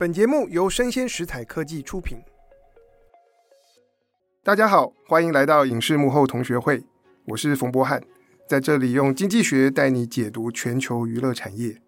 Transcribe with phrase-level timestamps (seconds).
[0.00, 2.16] 本节目由生鲜食材科技出品。
[4.42, 6.82] 大家好，欢迎来到影视幕后同学会，
[7.26, 8.02] 我是冯博翰，
[8.48, 11.82] 在这里用经济学带你解读全球娱乐产业。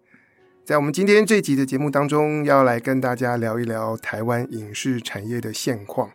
[0.63, 6.11] 在我们今天这集的节目当中，要来跟大家聊一聊台湾影视产业的现况，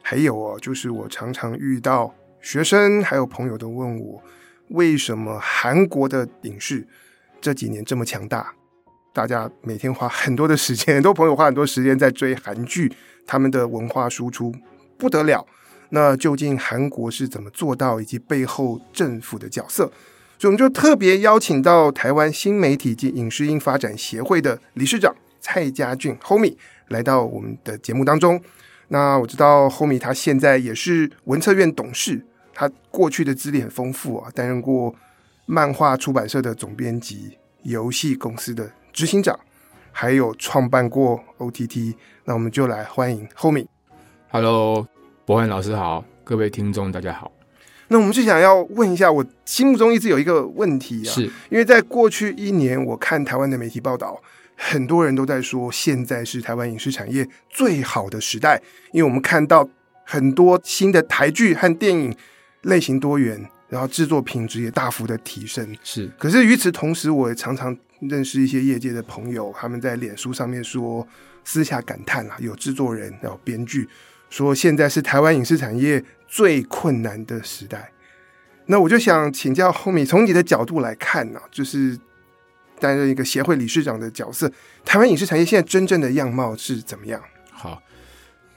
[0.00, 4.22] 还有哦，就是我常常遇到学生还有朋友都问我，
[4.70, 6.88] 为什么韩国的影视
[7.38, 8.54] 这几年这么强大？
[9.14, 12.92] 大家每天花很多的时间，很多朋友花很多时间在追韩剧，
[13.24, 14.52] 他们的文化输出
[14.98, 15.46] 不得了。
[15.90, 19.84] 那究竟韩国是怎么做到，以及背后政府的角色？
[20.36, 26.56] 所以我们就特别邀请到台湾新媒体及影视音发展协会的理事长蔡家俊 Homie
[26.88, 28.42] 来到我们的节目当中。
[28.88, 34.92] 那我知道 Homie 他现在也是文策院董事，他过去的资历很丰富啊，担任过
[35.46, 38.68] 漫画出版社的总编辑，游戏公司的。
[38.94, 39.36] 执行长，
[39.90, 41.94] 还有创办过 OTT，
[42.26, 43.66] 那我们就来欢迎 Homie。
[44.30, 44.86] Hello，
[45.26, 47.32] 博翰老师好，各位听众大家好。
[47.88, 54.22] 那我们就想要问一下，我心目中一直有一个问题啊，是因为在过去一年，我看台湾的媒体报道，
[54.54, 59.68] 很多人都在说，现在是台湾影视产业最好的时代，因为我们看到
[60.04, 62.16] 很多新的台剧和电影
[62.62, 65.76] 类型多元，然后制作品质也大幅的提升。
[65.82, 67.76] 是，可是与此同时，我也常常。
[68.00, 71.06] 认识一些业界的朋友，他们在脸书上面说，
[71.44, 73.88] 私下感叹啊，有制作人，有编剧，
[74.28, 77.92] 说现在是台湾影视产业最困难的时代。
[78.66, 81.98] 那我就想请教 Homie，从你的角度来看呢、就是
[82.78, 84.50] 担任一个协会理事长的角色，
[84.84, 87.22] 台湾影视产业现在真正的样貌是怎么样？
[87.50, 87.82] 好，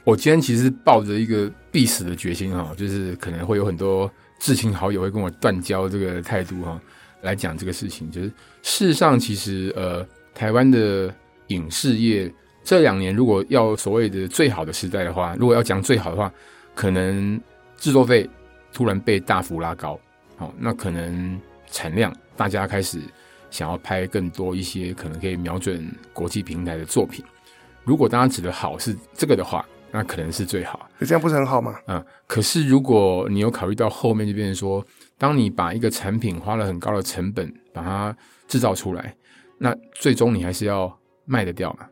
[0.03, 6.81] 我今天其实抱着一个必死的决心哈，就是可能会有很多至亲好友会跟我断交这个态度哈。
[7.21, 8.27] 来讲这个事情，就是
[8.61, 11.13] 事实上，其实呃，台湾的
[11.47, 12.31] 影视业
[12.63, 16.31] 这两年，如果要所谓的最好的时代的话，如果要讲最好的话，
[16.75, 17.41] 可能
[17.77, 18.29] 制作费
[18.71, 19.99] 突然被大幅拉高，
[20.35, 21.39] 好，那可能
[21.71, 22.99] 产量大家开始
[23.49, 27.25] 想要拍更多一些，可能可以瞄准国际平台的作品。
[27.83, 30.87] 如果大家指的好是这个的话，那可能是最好。
[30.99, 31.79] 这样不是很好吗？
[31.87, 34.85] 嗯，可是如果你有考虑到后面就变成说。
[35.17, 38.15] 当你把一个产品花了很高的成本把它
[38.47, 39.15] 制造出来，
[39.57, 40.95] 那最终你还是要
[41.25, 41.87] 卖得掉嘛？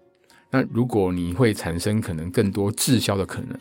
[0.51, 3.59] 那如果你会产生可能更多滞销的可能，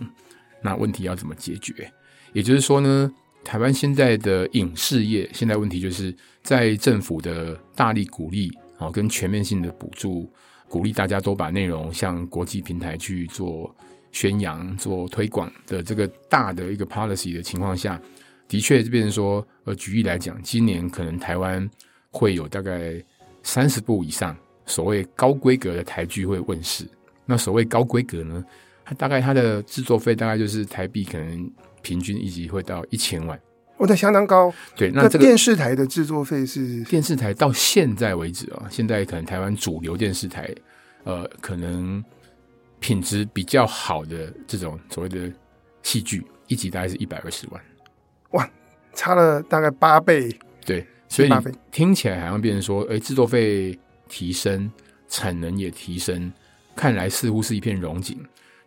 [0.63, 1.91] 那问题要怎么解决？
[2.35, 3.11] 也就是说呢，
[3.43, 10.31] 台湾现在的影视业现在问题就是在政府的大力鼓励啊，跟全面性的补助，
[10.69, 13.75] 鼓励大家都把内容向国际平台去做
[14.13, 17.99] 宣扬、做推广的这个大的一个 policy 的情况下。
[18.55, 21.69] 的确，这边说，呃，举例来讲，今年可能台湾
[22.13, 23.03] 会有大概
[23.43, 26.87] 三十部以上所谓高规格的台剧会问世。
[27.27, 28.45] 那所谓高规格呢，
[28.85, 31.51] 它大概它的制作费大概就是台币可能
[31.83, 33.37] 平均一集会到一千万，
[33.79, 34.55] 哦，那相当高。
[34.77, 40.49] 对，那这个电视台的制作费是电视台到现在为止啊，现在可能台湾主流电视台，
[41.03, 42.01] 呃，可能
[42.79, 45.29] 品质比较好的这种所谓的
[45.83, 47.61] 戏剧，一集大概是一百二十万。
[48.35, 48.49] 哇，
[48.93, 50.33] 差了大概八倍，
[50.65, 51.31] 对，所以
[51.73, 53.77] 听起来好像变成说，哎、欸，制作费
[54.09, 54.71] 提升，
[55.09, 56.33] 产能也提升，
[56.77, 58.19] 看来似乎是一片荣景。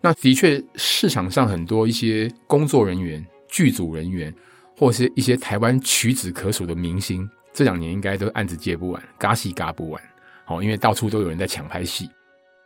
[0.02, 4.34] 那的确，市场上很多一些工作人员、剧组人员，
[4.78, 10.02] 或是一些台湾屈指可数的明星，这两年应该都案子接不完，嘎戏嘎不完，
[10.46, 12.10] 好，因为到处都有人在抢拍戏。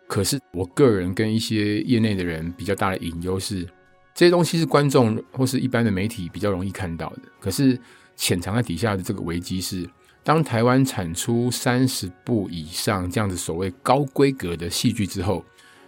[0.07, 3.67] 可是，我个人跟一些业内的人比较大的隐忧是。
[4.13, 7.79] 这些东西是观众或是一般的媒体比较容易看到的，可是
[8.16, 9.89] 潜藏在底下的这个危机是：
[10.23, 15.44] 当台湾产出三十部以上这样子所谓高规格的戏剧之后，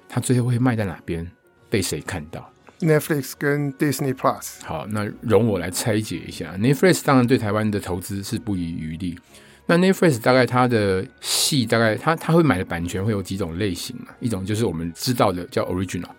[0.07, 1.29] 它最后会卖在哪边？
[1.69, 4.63] 被谁看到？Netflix 跟 Disney Plus。
[4.63, 6.55] 好，那容我来拆解一下。
[6.57, 9.17] Netflix 当然对台湾的投资是不遗余力。
[9.65, 14.07] 那 Netflix 大概它的戏大概它它会买的版权会有几种类型嘛？
[14.19, 16.09] 一种就是我们知道的叫 Original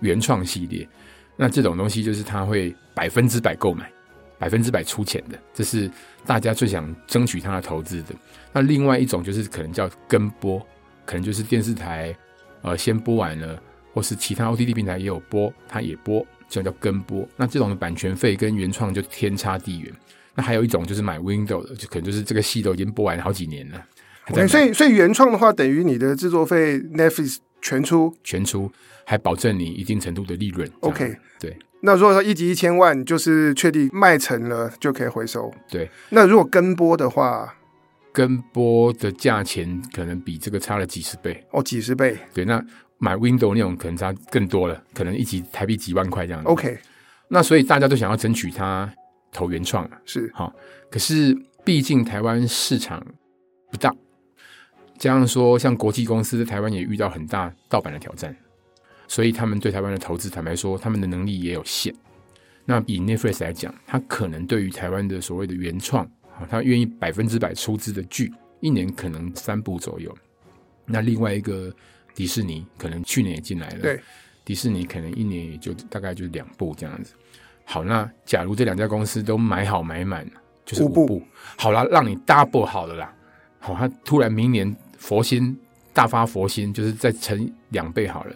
[0.00, 0.88] 原创系列。
[1.36, 3.90] 那这种东西就是他会百分之百购买，
[4.38, 5.90] 百分之百出钱的，这是
[6.26, 8.14] 大家最想争取他的投资的。
[8.52, 10.58] 那另外一种就是可能叫跟播，
[11.04, 12.14] 可能就是电视台
[12.62, 13.60] 呃先播完了，
[13.92, 17.26] 或是其他 OTT 平台也有播，他也播，这种叫跟播。
[17.36, 19.92] 那这种的版权费跟原创就天差地远。
[20.34, 23.84] 那还有一种就是买 window 的，就可能就是这个戏都已经播完好几年了。
[24.48, 28.70] 所以所以原创的话，等于你的制作费 Netflix 全出，全出。
[29.12, 30.66] 还保证你一定程度的利润。
[30.80, 31.54] OK，对。
[31.82, 35.52] 那如果说一集一千万，就是确定卖成了就可以回收。
[35.68, 35.90] 对。
[36.08, 37.54] 那如果跟播的话，
[38.10, 41.46] 跟播的价钱可能比这个差了几十倍。
[41.50, 42.16] 哦，几十倍。
[42.32, 42.46] 对。
[42.46, 42.64] 那
[42.96, 46.48] 买 Windows 那种可能差更多了，可能一集台币几万块这样子。
[46.48, 46.78] OK，
[47.28, 48.90] 那所以大家都想要争取它
[49.30, 50.50] 投原创是好，
[50.90, 53.04] 可是毕竟台湾市场
[53.70, 53.94] 不大，
[54.96, 58.34] 加上说像国际公司在台湾也遇到很大盗版的挑战，
[59.12, 61.94] 所以他们对台湾的投资，坦白说，他们的能力也有限。
[62.64, 66.02] 那以 Netflix 来讲，他可能对于台湾的所谓的原创，
[66.34, 70.16] 啊他愿意百分之百出资的剧，一年可能三部左右。
[70.86, 71.70] 那另外一个
[72.14, 74.00] 迪士尼可能去年也进来了，对，
[74.46, 77.12] 迪士尼可能一年也就大概就两部这样子。
[77.66, 80.26] 好，那假如这两家公司都买好买满，
[80.64, 81.22] 就是五部，
[81.58, 83.14] 好了，让你 double 好了啦。
[83.58, 85.54] 好，他突然明年佛心
[85.92, 88.34] 大发佛心，就是再乘两倍好了，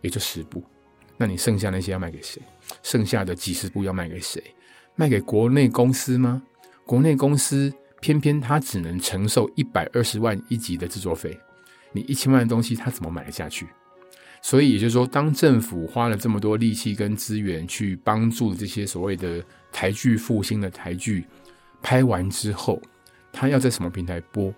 [0.00, 0.64] 也就十部。
[1.16, 2.40] 那你剩下那些要卖给谁？
[2.82, 4.42] 剩下的几十部要卖给谁？
[4.94, 6.42] 卖给国内公司吗？
[6.84, 11.38] 国内公司偏偏他只能承受一百二十万一集的制作费。
[11.92, 13.66] 你一千万的东西，他怎么买得下去？
[14.40, 21.26] 所以也就是说，当政府花了这么多力气跟资源去帮助这些所谓的台剧复兴的台剧
[21.82, 22.80] 拍完之后，
[23.32, 24.54] 他要在什么平台播，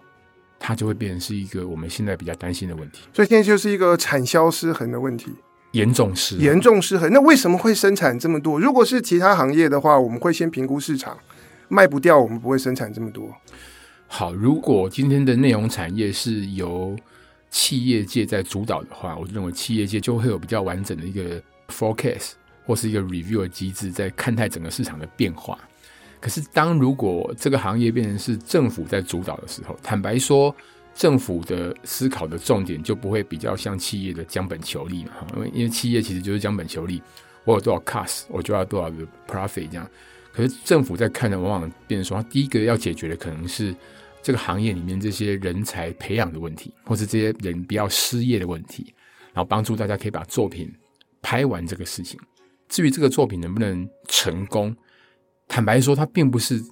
[0.61, 3.01] 它就会变成是一个我们现在比较担心的问题。
[3.13, 5.33] 所以现在就是一个产销失衡的问题，
[5.73, 7.11] 严重失，严重失衡。
[7.13, 8.61] 那为什么会生产这么多？
[8.61, 11.19] 如果是其他行业的话，我们会先评估市场，
[11.69, 13.35] 卖不掉，我们不会生产这么多。
[14.07, 16.95] 好，如果今天的内容产业是由
[17.49, 22.33] 企业界在主导的话，我认为企业界就会有比较完整的一个 forecast
[22.67, 25.59] 或是一个 review 的机制，在看待整个市场的变化。
[26.21, 30.55] 可是，当如果这个行业变成是政府在主导的时候，坦白说，
[30.95, 35.13] 政府的思考的重点就不会比较像企业的将本求利嘛？
[35.35, 37.03] 因为因为企业其实就是将本求利，
[37.45, 38.97] 我有多少 cost，我就要多少的
[39.27, 39.89] profit 这样。
[40.33, 43.75] 可是政府在看的往往变成说，第一个要解决的可能是。
[44.23, 48.93] 这个行业里面这些人才培养的问题，或是这些人不要失业的问题，
[49.33, 50.71] 然后帮助大家可以把作品
[51.23, 52.21] 拍完这个事情。
[52.69, 54.77] 至于这个作品能不能成功，
[55.51, 56.63] 坦白说，它并不是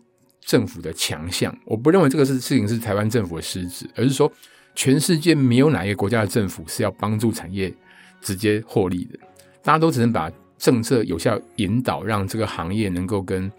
[0.40, 1.52] 政府的强项。
[1.66, 4.32] 我不认为这个事事情是台湾政府的失职，而是说
[4.74, 7.74] 全世界没有哪一个国家的政府是要帮助产业
[8.20, 9.18] 直接获利的。
[9.62, 13.50] 大家都只能把政策有效引导，让这个行业能够跟。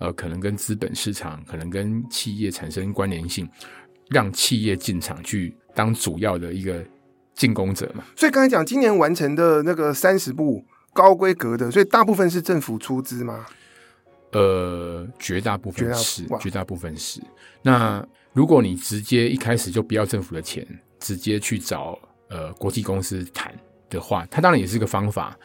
[0.00, 3.48] 呃，可能跟资本市场，可能跟企业产生关联性，
[4.10, 6.80] 让企业进场去当主要的一个
[7.34, 8.04] 进攻者嘛。
[8.14, 13.44] 所以刚才讲，今年完成的那个三十部高规格的，所以大部分是政府出资吗？
[14.32, 17.20] 呃，绝大部分是，绝大部分是。
[17.62, 20.66] 那如果你直接一开始就不要政府的钱，
[21.00, 21.98] 直接去找
[22.28, 23.54] 呃国际公司谈
[23.88, 25.36] 的话，它当然也是个方法，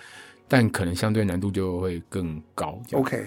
[0.47, 2.81] 但可能相对难度就会更高。
[2.91, 3.25] OK。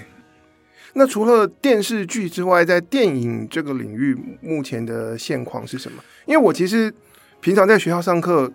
[0.92, 6.02] 那除了电视剧之外，在电影这个领域，目前的现况是什么？
[6.26, 6.94] 因为我其实
[7.40, 8.50] 平常在学校上课，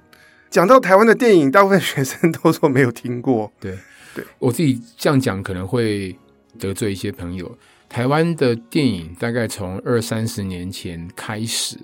[0.50, 3.52] 讲到台湾的电影，大部分学生都说没有听过。
[3.60, 3.78] 对，
[4.16, 6.18] 对我自己这样讲可能会
[6.60, 7.58] 得罪一些朋友。
[7.90, 11.78] 台湾的电影大概从二三十年前开始，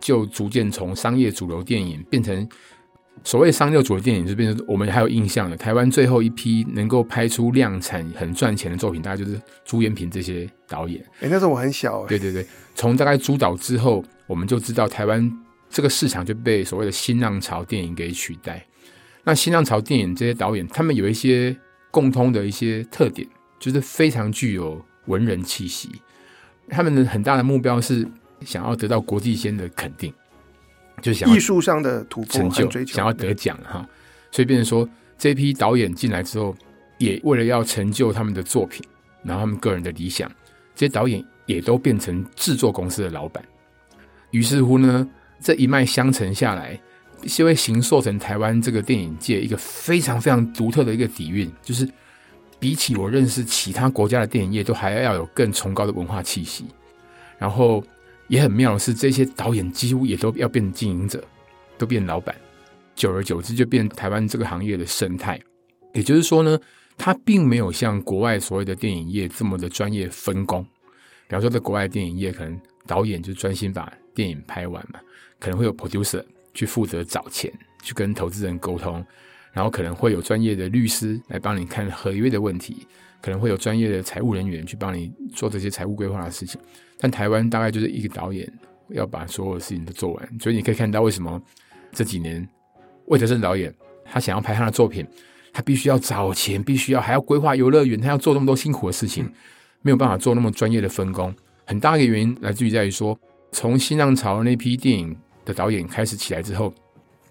[0.00, 2.48] 就逐渐从商业主流电影变成。
[3.24, 5.56] 所谓商业主流电影，就变成我们还有印象的。
[5.56, 11.00] 台湾最后一批能够拍出量产很赚钱的作品，大概就是朱延平这些导演。
[11.14, 12.08] 哎、欸，那时候我很小、欸。
[12.08, 15.32] 对对对，从大概朱导之后，我们就知道台湾
[15.70, 18.64] 这个市场就被所谓的新浪潮电影给取代。
[19.24, 21.56] 那新浪潮电影这些导演，他们有一些
[21.90, 23.26] 共通的一些特点，
[23.58, 25.90] 就是非常具有文人气息。
[26.68, 28.06] 他们的很大的目标是
[28.40, 30.12] 想要得到国际间的肯定。
[31.02, 33.86] 就想艺术上的突破成就，想要得奖哈，
[34.30, 36.56] 所以变成说这批导演进来之后，
[36.96, 38.82] 也为了要成就他们的作品，
[39.22, 40.26] 然后他们个人的理想，
[40.74, 43.44] 这些导演也都变成制作公司的老板。
[44.30, 45.06] 于是乎呢，
[45.38, 46.80] 这一脉相承下来，
[47.26, 51.86] 就会形塑成台湾这个电影界一个非常非常独特的一个底蕴，就是
[52.66, 56.64] 比起我认识其他国家的电影业，都还要有更崇高的文化气息，
[57.38, 57.80] 然后。
[58.28, 61.22] 也很妙的是，这些导演几乎也都要变经营者，
[61.78, 62.34] 都变老板，
[62.96, 65.40] 久而久之就变台湾这个行业的生态。
[65.94, 66.58] 也就是说呢，
[66.98, 70.60] 它并没有像国外所谓的电影业这么的专业分工。
[71.28, 74.98] 比方说，在国外电影业，可能导演就专心把电影拍完嘛，
[75.38, 77.52] 可能会有 producer 去负责找钱，
[77.84, 79.06] 去跟投资人沟通，
[79.56, 82.86] 然后可能会有专业的律师来帮你看合约的问题，
[83.22, 86.60] 可能会有专业的财务人员去帮你做这些财务规划的事情。
[86.98, 88.46] 但台湾大概就是一个导演
[88.90, 91.40] 要把所有的事情都做完，所以你可以看到为什么
[91.90, 92.46] 这几年
[93.06, 95.06] 魏德圣导演他想要拍他的作品，
[95.54, 99.26] 他必须要找钱，必须要还要规划游乐园，他要做那么多辛苦的事情，
[99.80, 101.34] 没有办法做那么专业的分工。
[101.64, 103.18] 很大一个原因来自于在于说，
[103.52, 106.74] 从新浪潮那批电影的导演开始起来之后，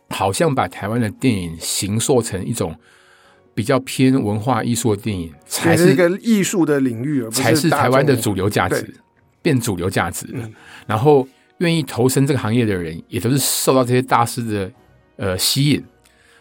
[0.10, 2.74] 好像把台湾的电影形塑成一种
[3.54, 8.96] 比较偏文化艺术的电影，才是一个艺术的领域，才是台湾的主流价值，
[9.42, 10.46] 变主流价值了。
[10.46, 10.54] 嗯、
[10.86, 14.72] 然后愿意投身这个行业的人，也都是受到这些大师的
[15.16, 15.84] 呃吸引，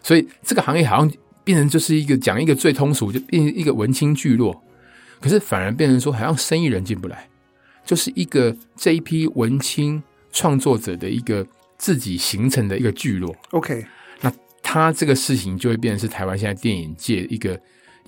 [0.02, 1.10] 所以这个行业好像
[1.42, 4.62] 变成就是一个讲一个最通俗，就变成一个文青聚落。
[5.20, 7.28] 可是反而变成说，好像生意人进不来，
[7.84, 11.46] 就是一个这一批文青创作者的一个。
[11.84, 13.84] 自己形成的一个聚落，OK，
[14.22, 17.60] 那他这个事情就会变成是台湾现在电影界一个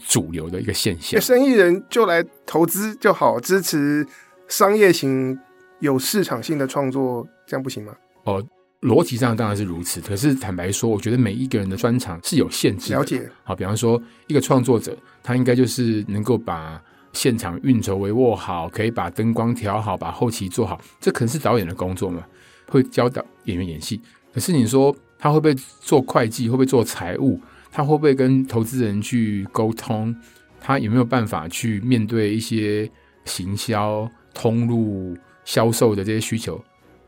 [0.08, 1.20] 主流的一个现象。
[1.20, 4.06] 生意人就来投资就好，支持
[4.48, 5.38] 商业型
[5.80, 7.94] 有市场性的创作，这样不行吗？
[8.24, 8.42] 哦，
[8.80, 10.00] 逻辑上当然是如此。
[10.00, 12.98] 可是坦白说，我觉得每一个人的专长是有限制的。
[12.98, 13.30] 了解。
[13.44, 22.24] 好，比方说一个创作者，他应该就是能够把现场运筹帷幄好，可以把灯光调好，把后期做好，这可能是导演的工作嘛。
[22.68, 24.00] 会教导演员演戏，
[24.32, 26.48] 可是你说他会不会做会计？
[26.48, 27.40] 会不会做财务？
[27.72, 30.14] 他会不会跟投资人去沟通？
[30.60, 32.90] 他有没有办法去面对一些
[33.24, 36.62] 行销、通路、销售的这些需求？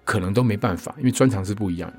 [0.04, 1.96] 可能都没办法，因为专长是不一样的。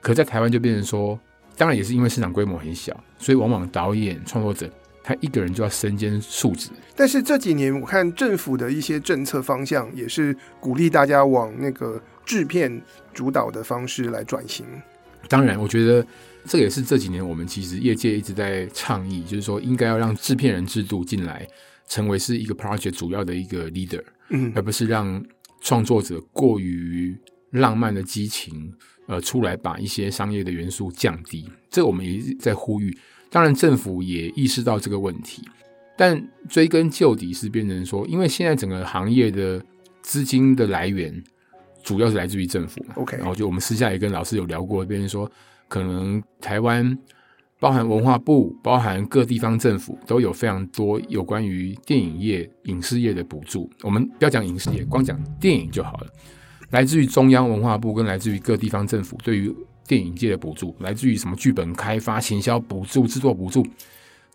[0.00, 1.18] 可在台湾就变成说，
[1.56, 4.70] 当然也是因为市场规模很小，所以往往导演、创作者
[5.02, 6.70] 他一个人就要身兼数职。
[6.94, 12.00] 但是这几年我看政府的一些政策方向也是鼓励大家往那个。
[12.24, 12.80] 制片
[13.12, 14.64] 主导的方式来转型，
[15.28, 16.06] 当然，我觉得
[16.44, 21.46] 这也是这几年我们其实业界一直在倡议，就是说应该要让制片人制度进来，
[21.88, 25.22] 成为是一个 project 主要的一个 leader，嗯，而不是让
[25.60, 27.16] 创作者过于
[27.50, 28.72] 浪漫的激情，
[29.06, 31.50] 呃，出来把一些商业的元素降低。
[31.68, 32.96] 这我们也在呼吁，
[33.28, 35.42] 当然政府也意识到这个问题，
[35.96, 39.60] 但追根究底是变成说，因为现在整个行业的
[40.00, 41.22] 资金的来源。
[41.82, 45.30] 主要是来自于政府嘛，OK，然后就我们私下也跟老师有聊过，别人说
[45.68, 46.96] 可能台湾
[47.58, 53.70] 包含文化部、包含各地方政府都有非常多有关于电影业、影视业的补助。
[53.82, 56.06] 我们不要讲影视业，光讲电影就好了。
[56.70, 59.54] 来自于中央文化部跟来自于各地方政府对于
[59.86, 63.66] 电影界的补助，来自于什么剧本开发、行销补助、制作补助。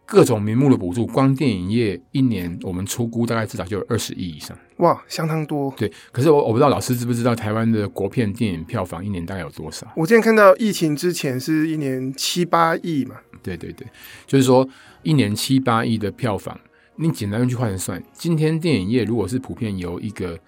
[0.05, 5.73] 各种名目的补助，光电影业一年我们出估大概至少就有二十亿以上，哇，相当多。
[5.75, 9.91] 对，可是我我不知道老师知不知道台湾的国片电影票房一年大概有多少？
[9.95, 13.15] 我之前看到疫情之前是一年七八亿嘛。
[13.41, 13.87] 对对对，
[14.27, 14.67] 就是说
[15.01, 16.59] 一年七八亿的票房，
[16.97, 20.39] 你简单用去换算，今天电影业如果是普遍由一个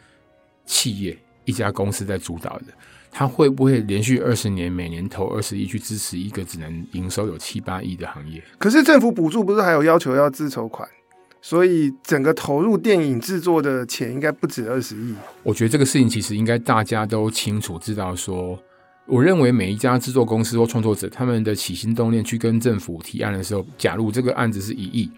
[0.65, 2.65] 企业一家公司在主导的。
[3.17, 8.39] 他会不会连续二十年每年投二十亿去支持一个只能营收有七八亿的行业？
[8.59, 10.87] 可是政府补助不是还有要求要自筹款，
[11.41, 15.15] 所以整个投入电影制作的钱应该不止二十亿。
[15.41, 18.55] 我觉得这个事情其实应该大家都清楚知道说。
[18.55, 18.63] 说
[19.07, 25.09] 我认为每一家制作公司或创作者，他们的起心动念去跟政府提案的时候，假如这个案子是一亿，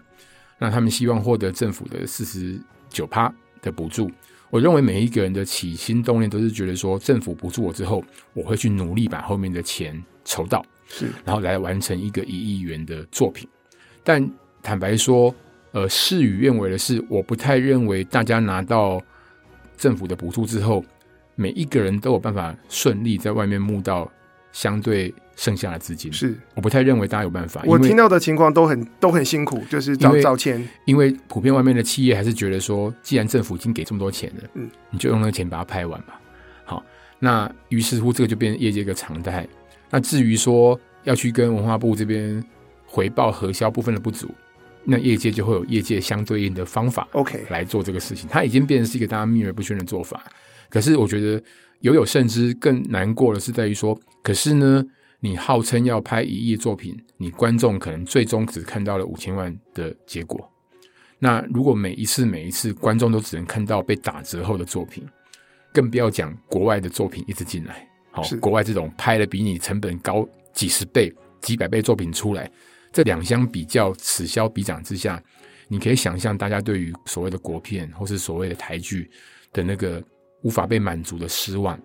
[0.58, 3.30] 那他们希望获得政府的四十九趴
[3.60, 4.10] 的补助。
[4.50, 8.04] 我认为每一个人的起心动念都是觉得说，政府补助我之后，
[8.34, 13.48] 我会去努力把后面的钱筹到，是，然后来完成一个一亿元的作品。
[14.02, 14.28] 但
[14.60, 15.32] 坦白说，
[15.70, 19.00] 呃，事与愿违的是，我不太认为大家拿到
[19.76, 20.84] 政府的补助之后，
[21.36, 24.10] 每一个人都有办法顺利在外面募到
[24.52, 25.12] 相对。
[25.36, 27.62] 剩下的资金是，我不太认为大家有办法。
[27.64, 30.62] 我听到的情况都很都很辛苦，就是找找钱。
[30.84, 36.20] 因为普遍外面的企业还是觉得说，既然政府已经给这么多钱了，嗯，你就用那个钱把它拍完吧。
[36.66, 36.84] 好，
[37.18, 39.48] 那于是乎这个就变成业界一个常态。
[39.88, 42.44] 那至于说要去跟文化部这边
[42.84, 44.30] 回报核销部分的不足，
[44.84, 48.28] 那业界就会有业界相对应的方法，OK 来做这个事情。
[48.28, 50.22] 它已经变成是一个大家秘而不宣的做法。
[50.68, 51.42] 可是我觉得
[51.80, 54.84] 有有甚之更难过的是在于说，可是呢？
[55.22, 60.50] 你号称要拍一亿作品，你观众可能最终只看到了五千万的结果。
[61.18, 65.06] 那如果每一次每一次观众都只能看到被打折后的作品，
[65.74, 67.86] 更不要讲国外的作品一直进来。
[68.10, 72.50] 好，国外这种拍的比你成本高几十倍、几百倍作品出来，
[72.90, 75.22] 这两相比较，此消彼长之下，
[75.68, 79.10] 你可以想象大家对于所谓的国片或是所谓的台剧
[79.52, 80.02] 的那个
[80.42, 81.78] 无法被满足的失望。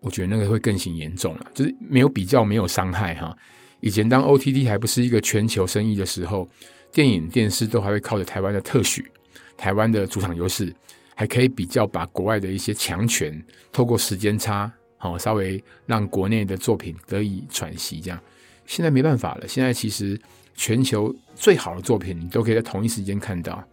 [0.00, 3.36] 我觉得那个会更显严重了，就是没有比较，没有伤害哈。
[3.80, 6.48] 以前当 OTT 还不是一个全球生意的时候，
[6.92, 9.04] 电影、电视都还会靠着台湾的特许、
[9.56, 10.72] 台湾的主场优势，
[11.16, 18.00] 还可以比较把国外的一些强权透过时间差，好稍微让国内的作品得以喘息。
[18.00, 18.20] 这样
[18.66, 20.20] 现在没办法了，现在其实
[20.54, 23.64] 全球最好的作品你都可以在同一时间看到，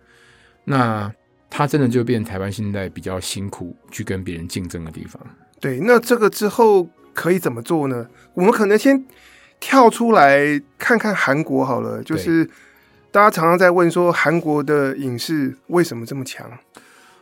[0.63, 1.13] 那
[1.57, 5.25] 它真的就变台湾现在比较辛苦去跟别人竞争的地方。
[5.61, 8.05] 对，那这个之后可以怎么做呢？
[8.33, 9.05] 我们可能先
[9.61, 12.43] 跳出来看看韩国好了，就是
[13.09, 16.45] 大家常常在问说，韩国的影视为什么这么强？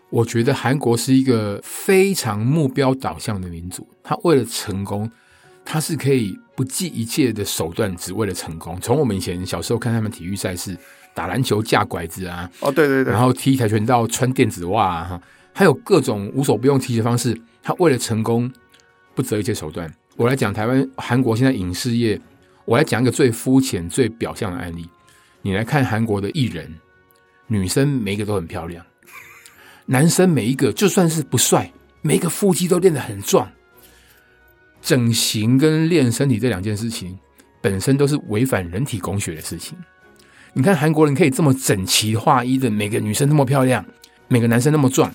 [0.09, 5.11] 我觉得韩国是一个非常目标导向的民族，他为了成功，
[5.63, 8.79] 他是可以不计一切的手段，只为了成功。
[8.81, 10.75] 从我们以前小时候看他们体育赛事，
[11.13, 15.21] 打篮球架拐子啊，哦对对对，然后踢跆拳道穿电子袜啊，哈，
[15.53, 18.51] 还有各种无所不用其极的方式，他为了成功
[19.13, 19.91] 不择一切手段。
[20.15, 22.19] 我来讲台湾、韩国现在影视业，
[22.65, 24.87] 我来讲一个最肤浅、最表象的案例。
[25.41, 26.73] 你来看韩国的艺人，
[27.47, 28.85] 女生每一个都很漂亮。
[29.85, 33.51] 男生每一个就算是不帅，每一个腹肌都练得很壮。
[34.81, 37.17] 整形跟练身体这两件事情
[37.61, 39.77] 本身都是违反人体工学的事情。
[40.53, 43.83] 你看韩国人可以这么整齐划一的，每个女生那么漂亮，
[44.27, 45.11] 每个男生那么壮，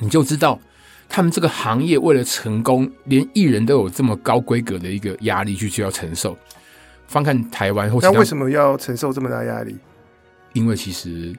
[0.00, 0.60] 你就知道
[1.08, 6.36] 他们这个行业为了成功，连艺人都有这么高规格的一个压力去需要承受。
[7.06, 9.76] 翻看台湾或，那为什么要承受这么大压力？
[10.52, 11.34] 因为其实。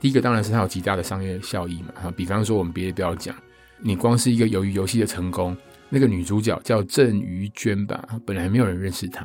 [0.00, 3.34] 第一个当然是它有极大的商业效益嘛，哈，比方说我们别的不要讲，
[3.80, 5.56] 你光是一个由于游戏的成功，
[5.88, 9.24] 那个女主角叫郑于娟吧，本来没有人认识她，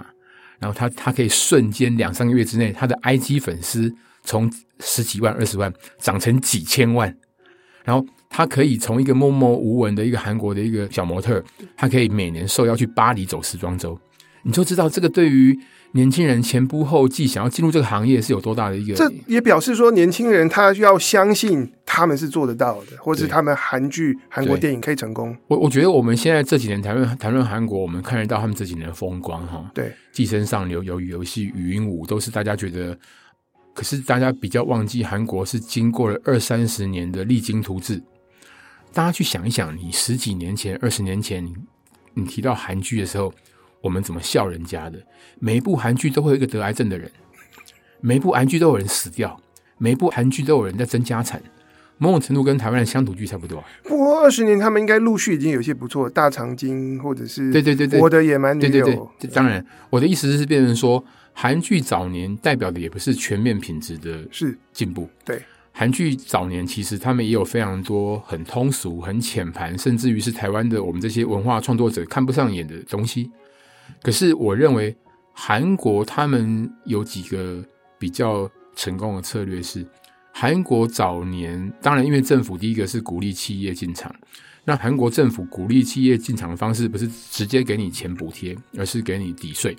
[0.59, 7.15] 然后他他可以瞬间两三个月之内，他的 IG 粉丝从十几万、二十万涨成几千万，
[7.83, 11.43] 然后他可以从一个默默无闻的一个韩国的一个小模特，
[11.75, 13.99] 他可以每年受邀去巴黎走时装周，
[14.43, 15.59] 你就知道这个对于。
[15.93, 18.93] 年轻人前仆后继想要进入这个行业是有多大的一个？
[18.93, 25.35] 这也表示说，年轻人他要相信他们是做得到的，或者是他们韩剧、韩国电影可以成功。
[25.47, 29.71] 我我觉得我们现在这几年谈论谈论韩国，我们看得到他们这几年的风光哈。
[29.73, 32.95] 对，寄生上流、鱿鱼游戏、语音舞都是大家觉得，
[33.73, 37.99] 可是大家比较忘记韩国是经过了二三十年的励精图治。
[38.93, 41.55] 大家去想一想，你十几年前、二十年前，你
[42.13, 43.33] 你提到韩剧的时候。
[43.81, 44.99] 我们怎么笑人家的？
[45.39, 47.11] 每一部韩剧都会有一个得癌症的人，
[48.01, 49.39] 每一部韩剧都有人死掉，
[49.77, 51.41] 每一部韩剧都有人在争家产。
[52.01, 53.61] 某种程度跟台湾的乡土剧差不多。
[53.83, 58.69] 不过二十年，他们应该陆续已经有些不错，《大长今》或者是对对对对，我的野蛮女友。
[58.69, 65.09] 对对对，当然，我的意思是变成说，韩剧早年代表的也不是全面品质的是进步。
[65.25, 65.41] 对，
[65.73, 73.29] 韩剧早年其实他们也有非常多很通俗、很浅盘，甚至于是台湾的我们这些文化创作者看不上眼的东西。
[74.01, 74.95] 可是，我认为
[75.33, 77.63] 韩国他们有几个
[77.97, 79.85] 比较成功的策略是：
[80.33, 84.13] 韩国早年当然，因为政府第一个是鼓励企业进场，
[84.65, 89.75] 那韩国政府鼓励企业进场的方式不是直接给你钱补贴，而是给你抵税，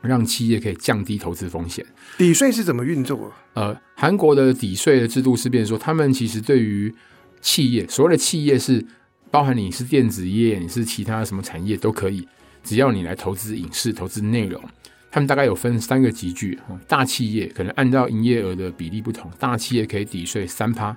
[0.00, 1.84] 让企业可以降低投资风险。
[2.18, 3.32] 抵税是怎么运作？
[3.54, 6.92] 呃，韩国的抵税的制度是，变说他们其实对于
[7.40, 8.84] 企业，所谓的企业是
[9.30, 12.26] 包含你是电子业，你是其他什么产业都可以。
[12.62, 14.62] 只要你来投资影视、投资内容，
[15.10, 16.58] 他们大概有分三个级距。
[16.86, 20.96] 大企业可能按照营业额的比例不同，大企业可以抵税三趴，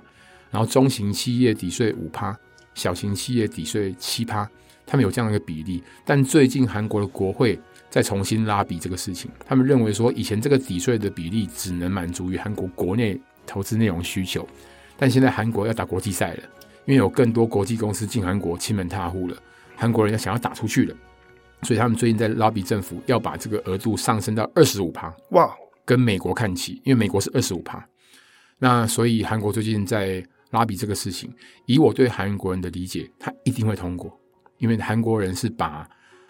[0.50, 2.36] 然后中型企业抵税五趴，
[2.74, 4.48] 小型企业抵税七趴。
[4.88, 5.82] 他们有这样一个比例。
[6.04, 7.58] 但最近韩国的国会
[7.90, 14.48] 在重新拉比这个事情，他们认为说，以前这个抵税的比例只能满足于韩国国内投资内容需求，
[14.96, 16.42] 但现在韩国要打国际赛了，
[16.84, 19.36] 因为有更多国际公司进韩国，亲门踏户了，
[19.74, 20.94] 韩国人要想要打出去了。
[21.66, 25.12] 所以他们最近在拉比政府，要把这个额度上升到二十五趴。
[25.32, 25.52] 哇，
[25.84, 27.84] 跟美国看齐，因为美国是二十五趴。
[28.60, 31.28] 那所以韩国最近在拉比这个事情，
[31.66, 34.16] 以我对韩国人的理解，他一定会通过，
[34.58, 35.84] 因为韩国人是把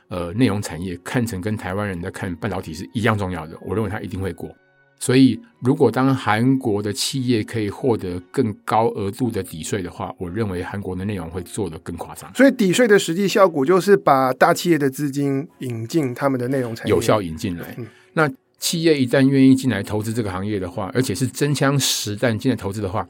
[0.09, 3.59] 呃内容产业看成跟台湾人在看半导体是一样重要的。
[3.61, 4.51] 我认为他一定会过。
[4.99, 12.35] 所以，如果当韩国的企业可以获得更高额度的抵税的话，我认为韩国的内容会做得更夸张。
[12.35, 17.75] 所以，抵税的实际效果就是把大企业的资金引进他们的内容产业，有效引进来。
[17.77, 18.29] 嗯、那
[18.59, 23.07] 企业一旦愿意进来投资这个行业的话，而且是真枪实弹进来投资的话，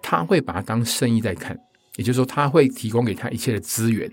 [0.00, 1.58] 他会把它当生意在看，
[1.96, 4.08] 也就是说，他会提供给他一切的资源，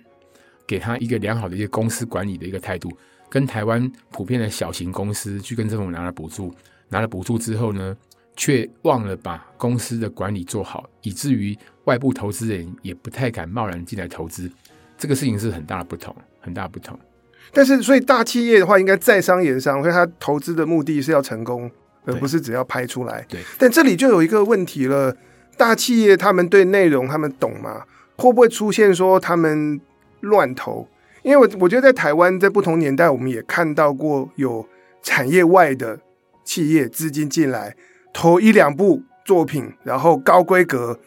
[0.66, 2.92] 给他一个良好的一个公司管理的一个态度，
[3.30, 6.52] 跟台湾普遍的小型公司去跟政府拿了补助。
[6.89, 7.95] 拿了补助之后呢，
[8.36, 14.50] 却忘了把公司的管理做好，以至于外部投资人也不太敢贸然进来投资。
[14.97, 16.97] 这个事情是很大的不同，很大的不同。
[17.54, 21.69] 但是，所以大企业的话，应该在商言商，所以他投资的目的是要成功，
[22.04, 23.26] 而不是只要拍出来。
[23.30, 23.39] 对。
[23.58, 25.15] 但这里就有一个问题了：
[25.56, 27.84] 大企业他们对内容他们懂吗？
[28.17, 29.80] 会不会出现说他们
[30.21, 30.88] 乱投？
[31.23, 34.67] 因为我我觉得在台湾，在不同年代，我们也看到过有
[35.02, 36.00] 产业外的。
[36.48, 37.76] 企业资金进来
[38.14, 40.98] 投一两部作品，然后高规格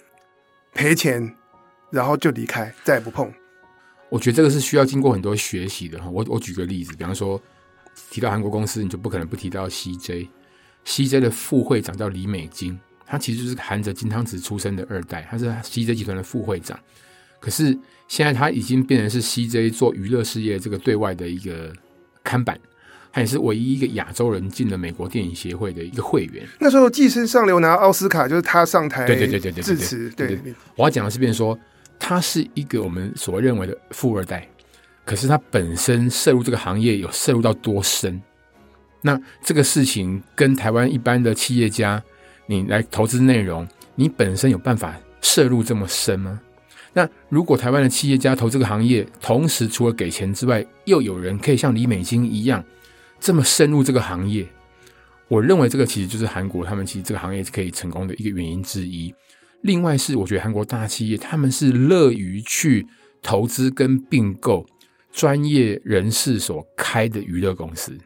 [0.75, 1.35] 赔钱，
[1.91, 3.33] 然后就离开，再也不碰。
[4.11, 6.11] 我觉得这个是需要经过很多学习的哈。
[6.11, 7.41] 我我举个例子，比方说
[8.11, 10.29] 提到韩国公司，你就不可能不提到 CJ。
[10.85, 16.79] CJ 的副会长叫李美金，他其实就是含着金汤匙出生的二代，他是 CJ 集团的副会长。
[17.39, 17.77] 可是
[18.09, 21.73] 现在他已经变成是 CJ 做娱乐事业这个对外的一个
[22.23, 22.61] 看板，
[23.13, 26.47] 他也是唯一一个亚洲人进了美国电影协会的一个会员。
[26.59, 30.11] 那时候寄生上流拿奥斯卡，就是他上台对对对对对致辞。
[30.11, 30.39] 对，
[30.77, 31.59] 我要讲的是，变说
[31.99, 34.49] 他是一个我们所认为的富二代，
[35.05, 38.21] 可是他本身涉入这个行业有涉入到多深？
[39.03, 42.03] 那这个事情跟台湾一般的企业家，
[42.47, 46.41] 你来投资内容，你本身有办法涉入这么深吗？
[46.93, 52.63] 那如果台湾的企业家投这个行业，同时除了给钱之外，又有人可以像李美金一样
[53.21, 54.49] 这么深入这个行业，
[55.29, 59.15] 我认为这个其实就是韩国他们其实这个行业可以成功的一个原因之一。
[59.63, 62.87] 另外是我觉得韩国大企业他们是乐于去
[63.21, 64.65] 投资跟并购
[65.13, 67.97] 专业人士所开的娱乐公司。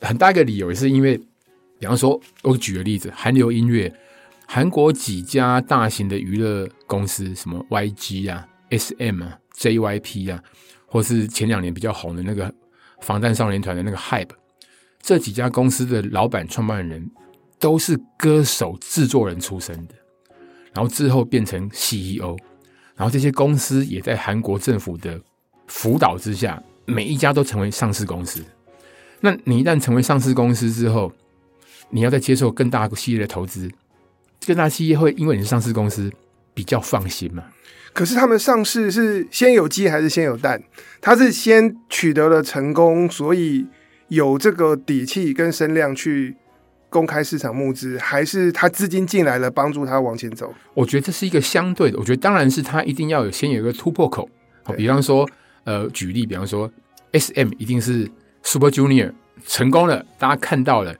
[0.00, 1.18] 很大一个理由也是因为，
[1.80, 3.92] 比方说，我举个例子，韩流音乐，
[4.46, 10.40] 韩国几家大型的娱乐公司，什么 YG 啊、SM 啊、JYP 啊，
[10.86, 12.54] 或是前两年比较红的那个
[13.00, 14.30] 防弹少年团的那个 HYBE，
[15.00, 17.10] 这几家公司的老板、创办人
[17.58, 19.94] 都是歌手、制作人出身的，
[20.72, 22.36] 然后之后变成 CEO，
[22.94, 25.20] 然后这些公司也在韩国政府的
[25.66, 28.44] 辅导之下，每一家都成为上市公司。
[29.20, 31.12] 那你一旦成为上市公司之后，
[31.90, 33.70] 你要再接受更大企业的投资，
[34.46, 36.12] 更大企业会因为你是上市公司
[36.54, 37.44] 比较放心嘛？
[37.98, 40.62] 可是他们上市是先有鸡还是先有蛋？
[41.00, 43.66] 他是先取得了成功，所以
[44.06, 46.36] 有这个底气跟声量去
[46.88, 50.54] 公开市场募资，还是他资金进来了帮助他往前走？
[50.74, 51.98] 我觉得这是一个相对的。
[51.98, 54.30] 我觉得当然是他一定要有先有一个突破口。
[54.62, 55.28] 好，比方说，
[55.64, 56.70] 呃，举例，比方说
[57.10, 58.08] ，SM 一定是。
[58.40, 59.12] Super Junior
[59.46, 60.94] 成功了，大家看到了，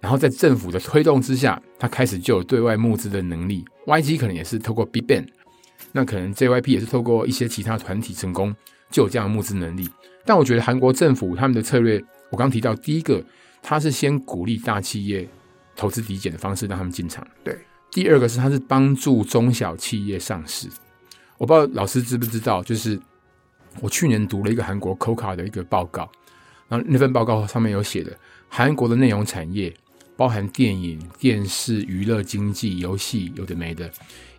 [0.00, 3.64] 然后在政府的推动之下，他开始就有对外募资的能力。
[3.86, 5.26] YG 可能也是透过 BigBang，
[5.92, 8.54] 那可能 JYP 也是透过一些其他团体成功，
[8.90, 9.88] 就有这样的募资能力。
[10.24, 13.24] 但我觉得韩国政府他们的策略，我刚提到第一个，
[13.62, 15.28] 他是先鼓励大企业
[15.74, 17.26] 投资抵减的方式让他们进场。
[17.42, 17.58] 对，
[17.90, 20.68] 第二个是他是帮助中小企业上市。
[21.38, 23.00] 我不知道老师知不知道，就是
[23.80, 26.10] 我去年读了一个韩国 Coca 的一个报告。
[26.68, 28.16] 然后那份报告上面有写的，
[28.48, 29.74] 韩国的内容产业
[30.16, 33.90] 包含电影、电视、娱乐、经济、游戏，有的没的，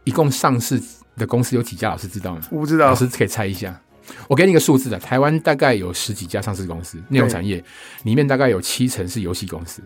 [0.06, 0.82] 一共上市
[1.22, 1.90] 的公司有几家？
[1.90, 2.42] 老师知道吗？
[2.52, 3.80] 我不知道，老师可以猜一下。
[4.28, 7.64] 我给你一个数字的，台湾大概有十几家上市公司，内容产业
[8.04, 9.82] 里面大概有七成是游戏公司。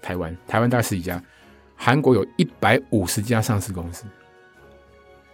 [0.00, 1.20] 台湾，台湾大概十几家，
[1.74, 4.04] 韩国有一百五十家上市公司。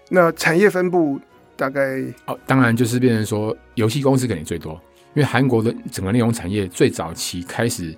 [0.09, 1.21] 那产业分布
[1.57, 2.03] 大概？
[2.27, 4.81] 哦，当然就是变成说，游戏公司肯定最多。
[5.15, 7.95] 因为韩国的整个内容产业最早期开始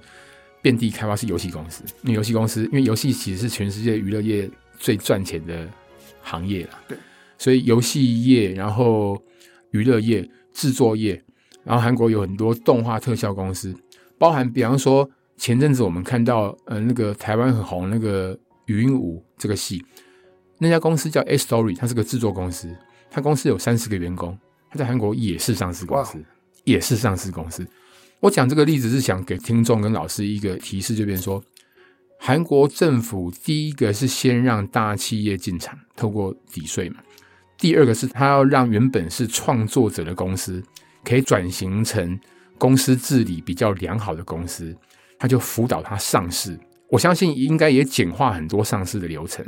[0.60, 5.68] 遍地开花是游戏公司，因为游戏公司，因为游戏其实是全世界娱乐业最赚钱的
[6.24, 6.70] 行业了。
[6.88, 6.98] 对，
[7.38, 9.22] 所以游戏业，然后
[9.70, 11.22] 娱乐业、制作业，
[11.62, 13.72] 然后韩国有很多动画特效公司，
[14.18, 18.34] 包含比方说前阵子我们看到呃那个台湾很红那个
[18.66, 19.84] 《语音五》这个戏，
[20.58, 22.74] 那家公司叫 ASTORY，它是个制作公司，
[23.10, 24.36] 它公司有三十个员工，
[24.70, 26.18] 它在韩国也是上市公司。
[26.64, 27.62] 也是上市公司。
[28.20, 31.44] 我讲这个例子是想给听众跟老师一个提示，就变成说，
[32.26, 36.96] 韩国政府第一个是先让大企业进场，透过抵税嘛；
[37.58, 40.62] 第二个是他要让原本是创作者的公司
[41.04, 42.18] 可以转型成
[42.56, 44.74] 公司治理比较良好的公司，
[45.18, 46.58] 他就辅导他上市。
[46.88, 49.44] 我相信应该也简化很多上市的流程。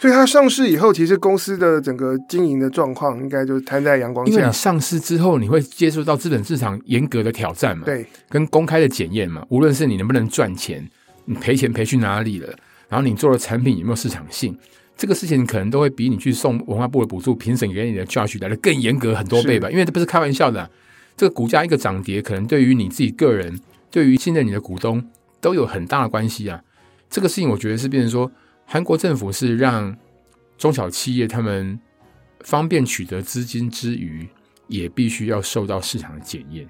[0.00, 4.32] 所以它上市以后，其实公司的整个经营的状况应该就摊在阳光下。
[4.32, 7.84] 因为你上市之后，你会接触到资本市场严格的挑战嘛？
[7.84, 9.46] 对，跟公开的检验嘛。
[9.48, 10.84] 无论是你能不能赚钱，
[11.26, 12.48] 你赔钱赔去哪里了，
[12.88, 14.58] 然后你做的产品有没有市场性，
[14.96, 19.70] 这个事情可能都会比你去送文化部的补助评审给你的 judge 来的更严格很多倍吧？
[19.70, 20.70] 因为这不是开玩笑的啊，
[21.16, 23.60] 这个股价一个涨跌，可能对于你自己个人，
[23.90, 25.06] 对于信任你的股东
[25.40, 26.62] 都有很大的关系啊。
[27.10, 28.30] 这个事情我觉得是变成说。
[28.68, 29.96] 韩国政府是让
[30.58, 31.78] 中小企业他们
[32.40, 34.28] 方便取得资金之余，
[34.66, 36.66] 也必须要受到市场的检验，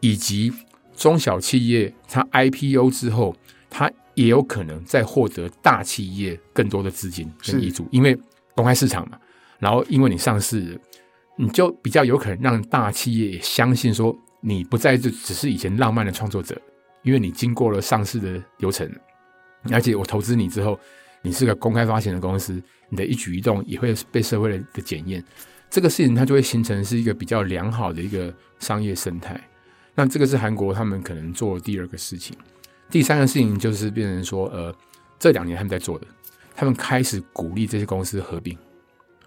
[0.00, 0.52] 以及
[0.96, 3.36] 中小企业它 IPO 之后，
[3.72, 8.16] 它也有可能在获得大企业更多的资金跟挹注，因为
[8.54, 9.18] 公开市场嘛。
[9.58, 10.78] 然后因为你上市，
[11.38, 16.60] 你就比较有可能让大企业也相信说，你不再就只是以前浪漫的创作者，
[17.02, 18.88] 因为你经过了上市的流程，
[19.70, 20.78] 而且我投资你之后。
[21.24, 25.24] 你是个公开发行的公司，你的一举一动也会被社会的检验，
[25.70, 29.40] 这个事情它就会形成是一个比较良好的一个商业生态。
[29.94, 32.36] 那这个是韩国他们可能做的第二个事情。
[32.92, 34.72] 第三个事情就是变成说，呃，
[35.18, 36.06] 这两年他们在做的，
[36.54, 38.54] 他们开始鼓励这些公司合并，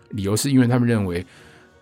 [0.10, 1.26] 理由是因为他们认为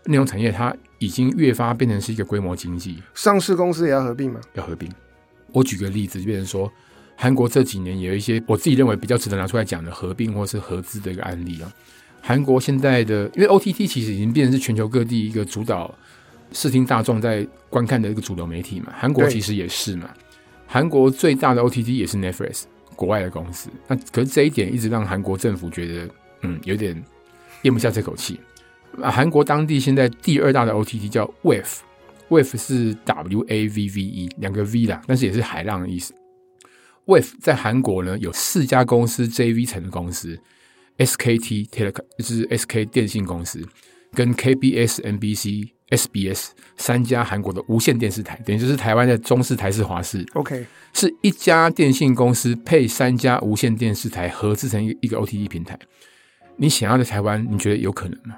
[0.06, 4.40] 内容产业它已经越发变成是一个规模经济，上市公司也要合并吗？
[4.54, 4.90] 要合并。
[5.52, 6.72] 我举个例子，就变成说，
[7.18, 11.70] 韩国这几年有一些我自己认为比较值得拿出来讲的合并或是合资的一个案例啊。
[12.22, 15.94] 韩国现在的，因为 OTT 其实已经变成是全球各地一个主导
[16.54, 20.10] 视听大众在观看的一个主流媒体嘛，韩国其实也是嘛。
[20.74, 22.64] 韩国最大的 OTT 也是 Netflix，
[22.96, 23.70] 国外的公司。
[23.88, 26.10] 那可是这一点一直让韩国政府觉得，
[26.42, 27.00] 嗯，有点
[27.62, 28.40] 咽不下这口气。
[29.00, 36.12] 韩国当地现在第二大的 OTT 叫 Wave，Wave 是 W A V V E 两个 V 啦，但是也是海浪的意思。
[37.06, 40.40] Wave 在韩国呢有四家公司 JV 成的公司。
[40.98, 43.64] SKT Telecom 就是 SK 电信公司，
[44.12, 50.26] 跟 KBS、MBC、SBS 三家韩国的无线电视台，等于就是台湾的中视、台视、华视。
[50.34, 55.78] OK，是一家电信公司配三家无线电视台合制成一个一个 OTT 平台。
[56.58, 58.36] 你想要在台湾，你觉得有可能吗？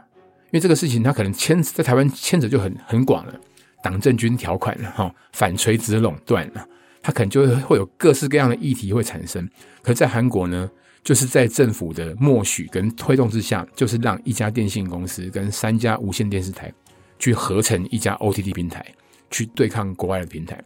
[0.52, 3.34] 因为这个事情它可能牵在台湾牵扯就很很广了，
[3.82, 6.68] 党政军条款了哈，反垂直垄断了，
[7.02, 9.50] 它可能就会会有各式各样的议题会产生。
[9.82, 10.70] 可是在韩国呢？
[11.04, 16.74] 就是在政府的默许跟推动之下，就是让一家电信公司跟三家无线电视台
[17.19, 18.86] 去合成一家 OTT 平台，
[19.32, 20.62] 去对抗国外的平台。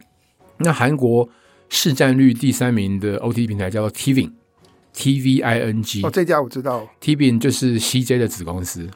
[0.58, 1.28] 那韩国
[1.68, 8.88] 市占率第三名的 OTT 平台叫做 TVING，TVING 哦，这家我知道，TVING 就是 CJ 的子公司。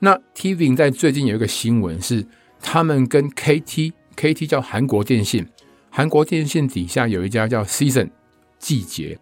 [0.00, 2.26] 那 TVING 在最近有一个新闻是，
[2.60, 5.46] 他们跟 KT，KT 叫韩国电信，
[5.88, 8.10] 韩国电信底下有一家叫 Season
[8.58, 9.18] 季节，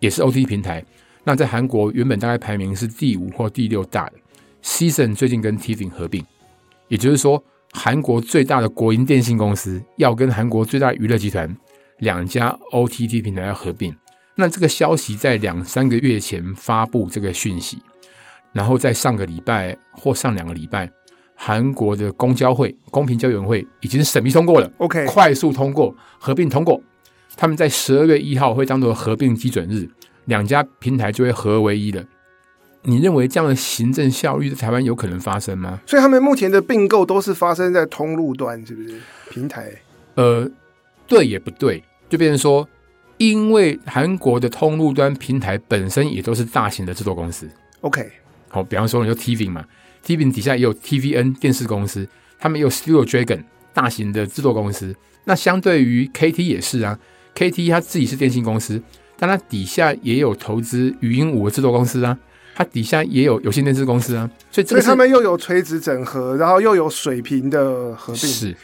[0.00, 0.84] 也是 OTT 平台。
[1.24, 4.14] 那在韩国原本大概排名是第五或第六大的
[4.62, 6.24] ，Season 最近跟 TVING 合并，
[6.88, 11.54] 也就是说，韩国最大的国营电信公司要跟韩国最大娱乐集团
[11.98, 13.94] 两家 OTT 平台要合并。
[14.34, 17.78] 那这个消息在两三个月前发布这个讯息，
[18.52, 20.90] 然后在上个礼拜或上两个礼拜，
[21.34, 26.80] 韩国的公交会公平交易委员会已经审批通过了，OK，快速通过合并通过，
[27.36, 29.88] 他们在十二月一号会当做合并基准日。
[30.26, 32.04] 两家平台就会合为一了。
[32.88, 35.78] 你认为这样的行政效率在台湾有可能发生吗？
[35.84, 38.98] 所以他们目前的并购都是发生在通路端，是不是？
[39.30, 39.70] 平台？
[40.14, 40.50] 呃，
[41.06, 42.66] 对也不对，就变成说，
[43.18, 47.46] 因为韩国的通路端平台本身也都是大型的制作公司。
[47.82, 48.10] OK，
[48.48, 49.64] 好，比方说你就 TVING 嘛
[50.04, 54.96] ，TVING 底下也有 TVN 电视公司，他们也有 Studio Dragon 大型的制作公司。
[55.24, 56.98] 那相对于 KT 也是啊
[57.34, 58.82] ，KT 它自己是电信公司。
[59.20, 62.16] 但它底下也有投资语音五的制作公司啊，
[62.58, 68.56] 它底下也有有线电视公司啊，所以这个他们又有垂直整合，然后又有水平的合并，是，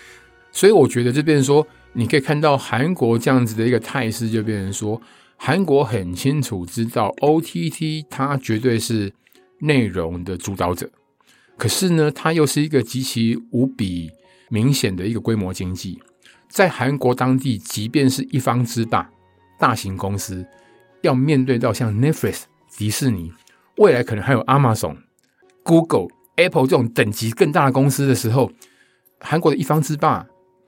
[0.51, 5.01] 所以我觉得这变成说，你可以看到韩国这样子的一个态势，就变成说，
[5.37, 9.13] 韩国很清楚知道 OTT 它绝对是
[9.61, 10.91] 内容的主导者，
[11.57, 14.11] 可是呢，它又是一个极其无比
[14.49, 16.03] 明显的一个规模经济，
[16.49, 19.09] 在韩国当地，即便是一方之霸。
[19.57, 20.45] 大型公司
[21.03, 22.41] 要面对到像 Netflix、
[22.77, 23.33] 迪士尼，
[23.77, 24.97] 未来可能还有 Amazon、
[25.63, 28.51] Google、Apple 这种等级更大的公司的时候，
[29.21, 30.25] 韩国的一方之霸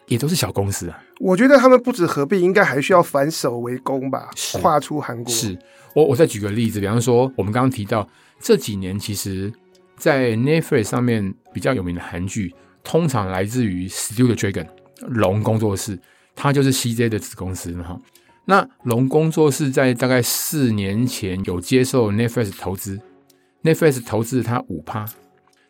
[0.07, 1.03] 也都是小公司啊。
[1.19, 5.33] 我觉得他们不止合并，应该还需要反手为攻吧，跨出韩国。
[5.33, 5.57] 是
[5.95, 8.07] 我我再举个例子，比方说我们刚刚提到
[8.41, 9.53] 这几年，其实，
[9.97, 14.67] 在 Netflix 上面比较有名的韩剧，通常来自于 Studio Dragon
[15.07, 15.99] 龙工作室，
[16.35, 17.99] 它就是 CJ 的子公司哈。
[18.49, 23.01] 那龙工作室在大概四年前有接受 Netflix 投资
[23.63, 25.05] ，Netflix 投资它五趴。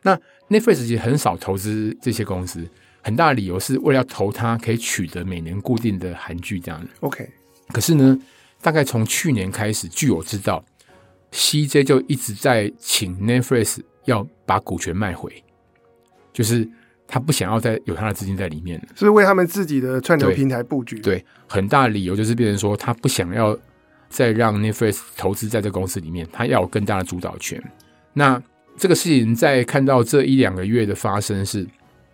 [0.03, 0.15] 那
[0.49, 2.69] Netflix 其实很少投资这些公司，
[3.03, 6.89] 很大的理由是为了要投它可以取得每年固定的韩剧这样的。
[7.01, 7.29] OK，
[7.73, 8.19] 可是呢，
[8.61, 10.63] 大概从去年开始，据我知道
[11.33, 15.43] ，CJ 就一直在请 Netflix 要把股权卖回，
[16.33, 16.69] 就是。
[17.09, 20.99] 他不想要再有他的资金在里面，是为他们自己的串流平台布局。
[20.99, 23.57] 对，很大的理由就是变成说，他不想要
[24.09, 27.63] 再让 Netflix 投资在这个公司里面，他要有更大的主导权。
[28.13, 28.43] 那
[28.77, 31.65] 这个事情在看到这一两个月的发生是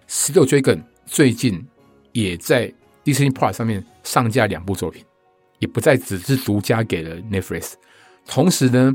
[0.09, 1.67] ，Studio Dragon 最近
[2.13, 2.71] 也在
[3.03, 5.03] Disney Plus 上面上架两部作品，
[5.59, 7.73] 也不再只是独家给了 Netflix。
[8.27, 8.93] 同时呢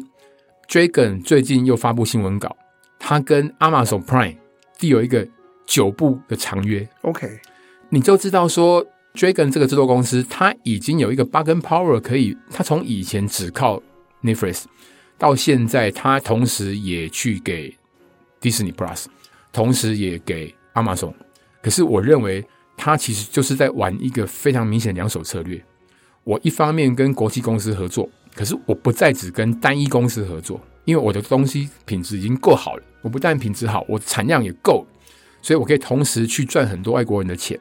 [0.69, 2.55] ，Dragon 最近又发布新闻稿，
[2.99, 4.37] 他跟 Amazon Prime
[4.77, 5.27] 第有一个。
[5.67, 7.39] 九部的长约，OK，
[7.89, 13.79] 你就知道说，Dragon 这个制作公司，它已经有一个 bargaining power，可以，它从以前只靠
[14.23, 14.63] Netflix，
[15.17, 17.77] 到现在，它同时也去给
[18.41, 19.05] Disney Plus，
[19.51, 21.13] 同时也给 Amazon。
[21.61, 22.43] 可是我认为
[22.77, 25.61] 它其实就是在玩一个非常明显的两手策略。
[26.23, 32.83] 我一方面跟国际公司合作，可是我不再只跟单一公司合作，因为我的东西品质已经够好了。
[33.01, 34.85] 我不但品质好，我产量也够，
[35.47, 37.57] 所以我可以同时去赚很多外国人的钱。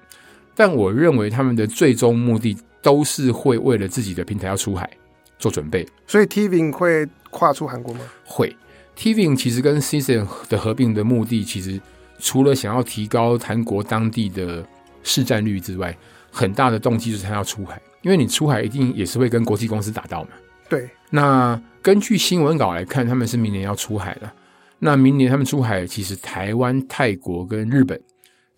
[0.56, 4.90] 但我认为他们的最终目的都是会为了自己的平台要出海
[5.38, 5.86] 做准备。
[6.04, 8.00] 所以 Tving 会跨出韩国吗？
[8.24, 8.56] 会。
[8.96, 11.80] Tving 其实跟 Citizen 的合并的目的，其实
[12.18, 14.66] 除了想要提高韩国当地的
[15.04, 15.96] 市占率之外，
[16.32, 20.30] 很大的动机就是他要出海，因为你出海一定也是会跟国际公司打到嘛。
[20.68, 20.90] 对。
[21.10, 24.32] 那根据新闻稿来看，他们是明年要出海了。
[24.78, 28.00] 那明年他们出海，其实台湾、泰国跟日本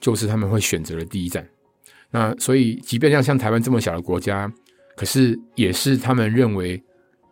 [0.01, 1.47] 就是他们会选择的第一站。
[2.11, 4.53] 那所以，即便像像台湾这么小的国家，
[4.97, 6.83] 可是也是他们认为。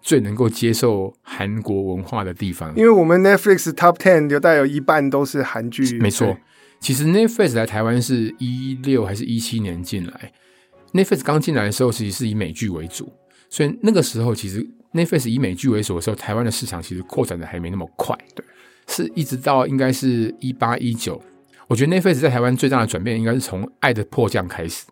[0.02, 5.98] 最能够接受韩国文化的地方，因为我们 Netflix Top Ten 有带有一半都是韩剧。
[5.98, 6.38] 没错，
[6.78, 10.32] 其实 Netflix 来台湾是一六还是一七年进来
[10.92, 13.12] ？Netflix 刚进来的时候，其实是以美剧为主，
[13.50, 18.16] 所以那个时候其实 Netflix 以美剧为主的时候，台湾的市场其实扩展的还没那么快。
[18.36, 18.46] 对，
[18.86, 21.20] 是一直到应该是一八一九，
[21.66, 24.84] 我觉得 Netflix 在台湾最大的转变应该是从《爱的迫降》开始，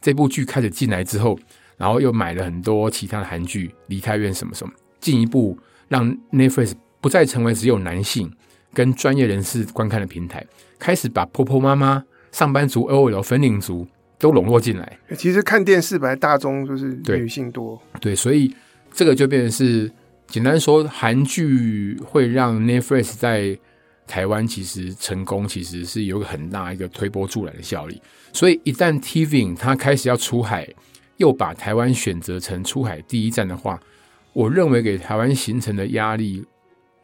[0.00, 1.38] 这部剧开始进来之后。
[1.76, 5.58] 然后又买了很多其他的韩剧，《梨泰院》什么什么，进一步
[5.88, 8.30] 让 Netflix 不再成为只有男性
[8.74, 10.46] 跟专业人士观看的平台，
[10.78, 14.98] 开始把婆婆妈妈、上班族、OL 粉领族都笼络进来。
[15.16, 18.54] 其实看电视本来大众就是女性多，对，对，所以
[18.92, 19.90] 这个就变成是
[20.30, 23.58] 简单说，韩剧会让 Netflix 在
[24.06, 28.00] 台湾其实成功，其实是有个很大一个推波助澜的效力。
[28.32, 30.66] 所以一旦 TVN 它开始要出海。
[31.16, 33.78] 又把台湾选择成出海第一站的话，
[34.32, 36.42] 我认为给台湾形成的压力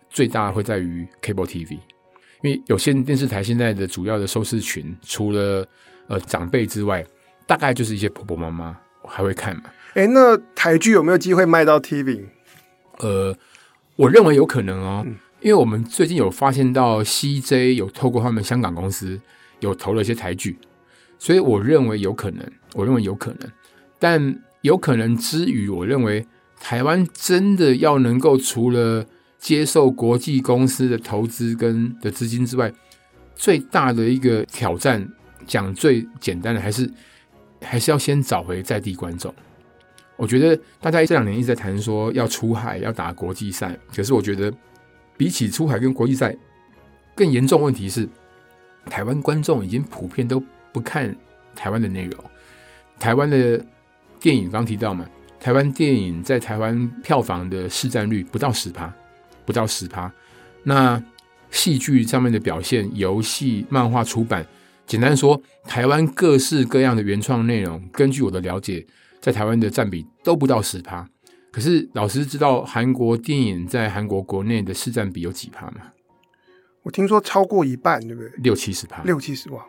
[0.09, 1.73] 最大会在于 Cable TV，
[2.41, 5.69] 因为有线电视台现在的主要的收视群，除了
[6.07, 7.05] 呃长辈之外，
[7.47, 9.65] 大概就是一些婆婆妈妈还会看嘛。
[9.93, 12.25] 哎、那台剧有没有机会卖到 TV？
[12.99, 13.37] 呃，
[13.97, 15.07] 我认为有可能哦，
[15.41, 19.21] 因为我们最近有发现到 CJ 有透过他们香港公司
[19.61, 20.59] 有投了一些台剧，
[21.19, 23.51] 所以我认为有可能，我认为有可能。
[23.99, 26.27] 但有可能之余，我认为
[26.61, 29.07] 台湾真的要能够除了
[29.39, 32.73] 接受国际公司的投资跟的资金之外，
[33.35, 35.07] 最大的一个挑战，
[35.47, 36.91] 讲最简单的，还是
[37.63, 39.35] 还是要先找回在地观众。
[40.17, 44.53] 我觉得大家这两年一直在谈说要出海要打国际赛，可是我觉得
[45.17, 46.37] 比起出海跟国际赛
[47.15, 48.09] 更严重问题是，
[48.87, 51.15] 台湾观众已经普遍都不看
[51.55, 52.25] 台湾的内容，
[52.99, 53.65] 台湾的。
[54.19, 55.07] 电影刚提到嘛，
[55.39, 58.93] 台湾电影在台湾票房的市占率不到十趴，
[59.45, 60.11] 不到十趴。
[60.63, 61.01] 那
[61.51, 64.45] 戏剧上面的表现、游戏、漫画出版，
[64.87, 68.85] 简单说，台湾各式各样的原创内容，根据我的了解，
[69.27, 71.05] 在台湾的占比都不到十趴。
[71.51, 75.81] 可是老师知道韩国电影在韩国国内的市占比有几趴吗？
[76.85, 78.31] 我听说超过一半，对不对？
[78.37, 79.61] 六七十趴，六七十万。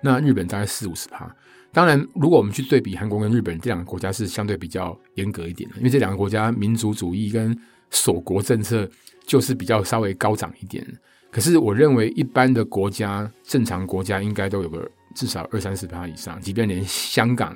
[0.00, 1.30] 那日本大概四五十趴。
[1.70, 7.54] 当然，如果我们去对比韩国跟日本这两个国家，是相对比较严格一点的，因为这两个国家民族主义跟
[7.90, 8.88] 锁国政策
[9.26, 10.82] 就是比较稍微高涨一点。
[11.30, 17.54] 可是，我认为一般的国家，正常国家应该都有个至少二三十趴以上，即便连香港、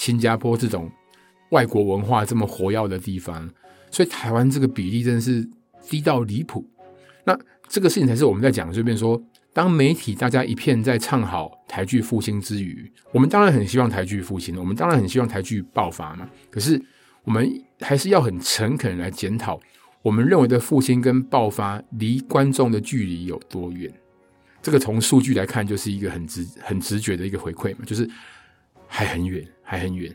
[0.00, 0.90] 新加坡这种
[1.50, 3.46] 外国文化这么活跃的地方，
[3.90, 5.46] 所以台湾这个比例真的是
[5.90, 6.66] 低到离谱。
[7.24, 9.22] 那这个事情才是我们在讲，这边说。
[9.52, 16.30] 当媒体大家一片在唱好台剧复兴之余，我们当然很希望台剧复兴，我们当然很希望台剧爆发嘛。
[16.52, 16.80] 可是
[17.24, 19.58] 我们还是要很诚恳来检讨，
[20.02, 23.92] 我们认为的复兴跟爆发离观众的距离有多远？
[24.62, 28.08] 这个从数据来看，就是一个很直、很直觉的一个回馈嘛，就是
[28.86, 30.12] 还很远，还很远。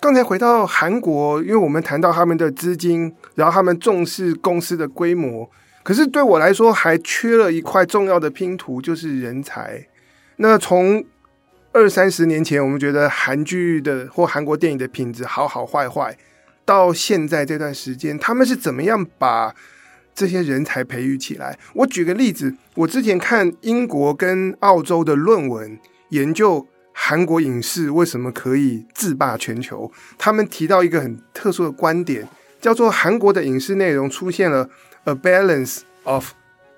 [0.00, 5.48] 刚才回到韩国，因为我们谈到他们的资金，然后他们重视公司的规模。
[5.84, 9.86] 可是对我来说，还缺了一块重要的拼图，就是人才。
[10.38, 11.04] 那从
[11.70, 16.18] 二三十年前，我们觉得韩剧的或韩国电影的品质好好坏坏，
[16.64, 19.54] 到现在这段时间，他们是怎么样把
[20.12, 21.56] 这些人才培育起来？
[21.74, 25.78] 我举个例子，我之前看英国跟澳洲的论文，
[26.08, 29.90] 研究韩国影视为什么可以制霸全球。
[30.16, 32.28] 他们提到一个很特殊的观点，
[32.60, 34.68] 叫做韩国的影视内容出现了。
[35.04, 36.30] A balance of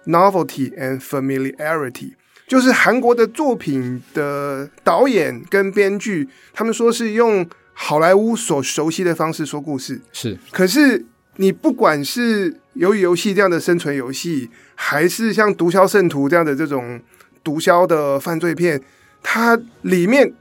[0.07, 2.15] novelty and familiarity，
[2.49, 10.01] 就是韩国的作品的导演跟编剧，他们说是用好莱坞所熟悉的方式说故事。
[10.11, 11.05] 是，可是
[11.37, 16.99] 你不管是鱿鱼游戏这样的生存游戏，还是像《毒枭圣徒》这样的这种
[17.43, 18.81] 毒枭的犯罪片，
[19.25, 20.33] 它里面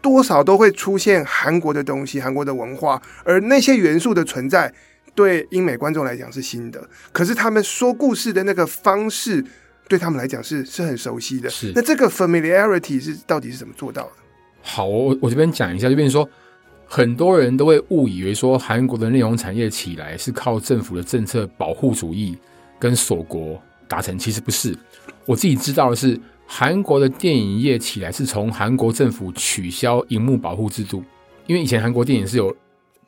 [0.00, 4.72] 多少都会出现韩国的东西、韩国的文化，而那些元素的存在，
[5.14, 6.80] 对英美观众来讲是新的。
[7.10, 9.44] 可是他们说故事的那个方式，
[9.88, 11.48] 对他们来讲是是很熟悉的。
[11.48, 14.12] 是，那这个 familiarity 是到底是怎么做到的？
[14.62, 16.28] 好，我我这边讲一下，就变成说，
[16.86, 22.38] 很多人都会误以为说，韩国的内容产业起来是靠政府的政策保护主义
[22.78, 24.76] 跟锁国达成，其实不是。
[25.24, 31.02] 我自己知道的是，韩国的电影业起来是从韩国政府取消荧幕保护制度，
[31.46, 32.56] 因为以前韩国电影是有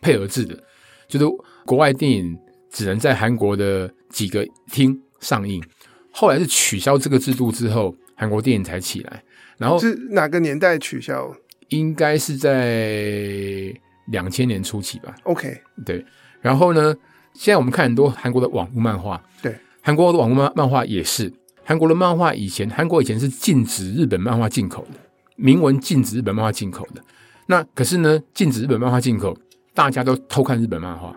[0.00, 0.58] 配额制的，
[1.06, 1.24] 就是
[1.64, 2.36] 国外电影
[2.70, 5.62] 只能在韩国的几个厅上映，
[6.10, 9.22] 后来是取消这个制度之后，韩国电影才起来。
[9.56, 11.34] 然后是哪个年代取消？
[11.68, 13.72] 应该是在
[14.06, 15.14] 两千年初期吧。
[15.24, 16.04] OK，对。
[16.40, 16.94] 然后呢，
[17.34, 21.32] 现在我们看很多韩国的网络漫画，对，韩国的网络漫漫画也是。
[21.68, 24.98] 韩国的漫画以前，韩国以前是禁止日本漫画进口的，
[25.36, 27.04] 明文禁止日本漫画进口的。
[27.44, 29.36] 那可是呢，禁止日本漫画进口，
[29.74, 31.14] 大家都偷看日本漫画。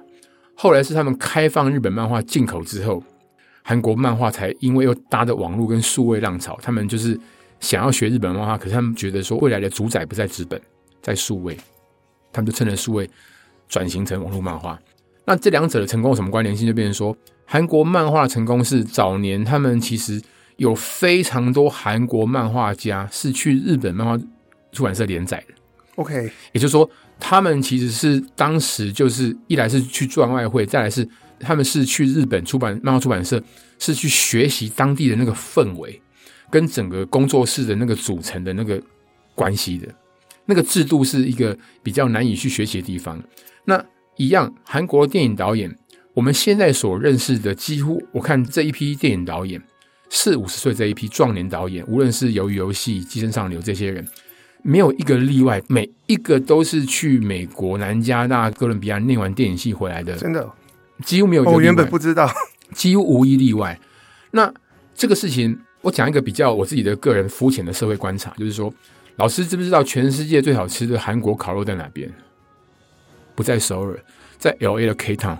[0.54, 3.02] 后来是他们开放日本漫画进口之后，
[3.64, 7.18] 韩国漫画才因为又搭着网络跟数位浪潮，他们就是。
[7.62, 10.60] 想要学日本漫画，可是他们觉得说未来的主宰不在纸本，
[11.00, 11.56] 在数位，
[12.34, 13.08] 他们就趁着数位
[13.70, 14.78] 转型成网络漫画。
[15.26, 16.66] 那这两者的成功有什么关联性？
[16.66, 20.20] 就变成说，韩国漫画的成功是早年他们其实
[20.62, 24.16] 有非常多韩国漫画家是去日本漫画
[24.72, 25.56] 出版社连载的。
[25.96, 26.88] OK，也就是说，
[27.20, 31.08] 他们其实是当时就是一来是去赚外汇，再来是
[31.40, 33.42] 他们是去日本出版漫画出版社，
[33.80, 36.00] 是去学习当地的那个氛围。
[36.52, 38.80] 跟整个工作室的那个组成的那个
[39.34, 39.88] 关系的，
[40.46, 43.20] 那个制度是一个比较难以去学习的地方。
[43.66, 43.84] 那
[44.18, 45.74] 一样，韩国电影导演，
[46.14, 49.62] 我们现在所认识的几乎，我看这一批电影导演，
[50.14, 54.06] 四五十岁这一批壮年导演，无论是鱿鱼游戏、寄生上流这些人，
[54.62, 60.48] 没有一个例外，每一个都是去美国、南加大、哥伦比亚念完电影系回来的，真的
[61.04, 61.44] 几乎没有。
[61.46, 62.30] 我原本不知道，
[62.76, 63.80] 几乎无一例外。
[64.32, 64.54] 那
[64.94, 65.60] 这个事情。
[65.84, 68.72] 我讲一个比较我自己的个人肤浅的社会观察，就是说，
[69.16, 72.08] 老师知不知道全世界最好吃的韩国烤肉在哪边？
[73.34, 74.00] 不在首尔，
[74.38, 75.40] 在 LA 的 K Town。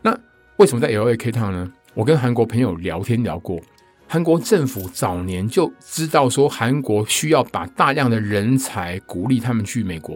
[0.00, 0.18] 那
[0.56, 1.70] 为什么在 LA K Town 呢？
[1.96, 3.58] 我跟韩国朋友聊天聊过，
[4.06, 10.14] 韩国政府早年就知道说，韩国需要把大量的人才鼓励他们去美国，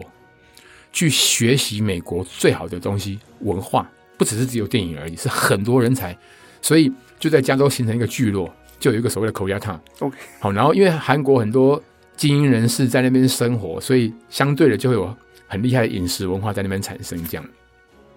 [0.93, 6.15] 去学习美国最好的东西文化，不只是只有电影而已，是很多人才，
[6.61, 8.53] 所以就在加州形成一个聚落。
[8.79, 11.81] 就有一个所谓的 Korea Town，OK，好，然后因为韩国很多
[12.15, 15.15] 精英人士在那边生活，所以相对的就会有
[15.47, 17.17] 很厉害的饮食文化在那边产生。
[17.25, 17.45] 这样，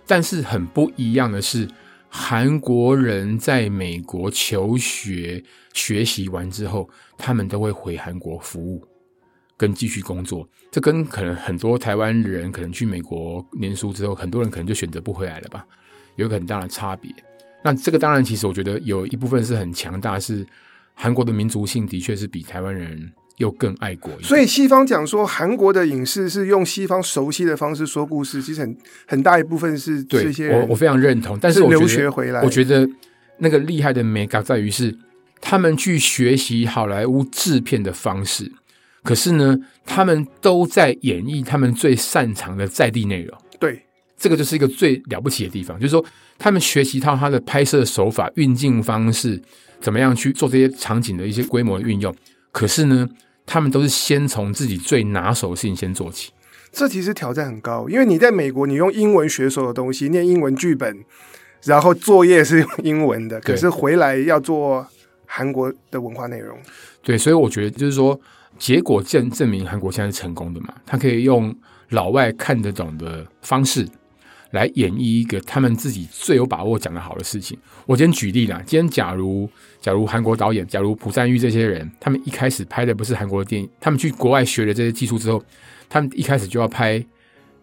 [0.06, 1.66] 但是很不一样的是，
[2.16, 5.42] 韩国人在美国求学
[5.72, 6.88] 学习完之后，
[7.18, 8.86] 他们都会回韩国服务
[9.56, 10.48] 跟继续工作。
[10.70, 15.66] 这跟可能很多台湾人可能去美国念书之后，很多人可能就选择不回来了吧，
[16.14, 17.12] 有一个很大的差别。
[17.64, 20.46] 那这个当然，其实我觉得有一部分是很强大，是
[20.94, 24.12] 韩国的民族性的确是比台湾人又更爱国。
[24.22, 28.76] 所以西方讲说韩国的影视是用西方熟悉的方式说故事，其实很
[29.06, 30.60] 很大一部分是这些人。
[30.60, 32.88] 我我非常认同，但是我留学回来，我觉得
[33.38, 34.96] 那个厉害的美感在于是
[35.40, 38.50] 他们去学习好莱坞制片的方式，
[39.02, 43.38] 可是呢，他们都在演绎他们最擅长的在地内容。
[43.58, 43.82] 对，
[44.16, 46.04] 这个就是一个最了不起的地方，就是说。
[46.36, 49.40] 他们学习到他的拍摄手法、运镜方式，
[49.80, 52.12] 怎么样去做这些场景的一些规模的运用。
[52.54, 53.08] 可是呢，
[53.44, 56.30] 他们都是先从自己最拿手的事情先做起。
[56.70, 61.04] 这其实挑战很高，因为你在美国，你用英文学所有东西，念英文剧本，
[61.64, 63.40] 然后作业是用英文的。
[63.40, 64.86] 可是回来要做
[65.26, 66.56] 韩国的文化内容。
[67.02, 68.18] 对，所以我觉得就是说，
[68.56, 70.72] 结果证证明韩国现在是成功的嘛。
[70.86, 71.52] 他可以用
[71.88, 73.84] 老外看得懂的方式。
[74.54, 77.58] 来演绎一个他们自己最有把握讲得好的事情。
[77.86, 79.50] 我今天举例啦，今天假如
[79.80, 85.42] 假如韩国导演，假如朴赞玉这些人，他们一开始拍的不是韩国的电影，他们去国外学了这些技术之后，
[85.88, 87.04] 他们一开始就要拍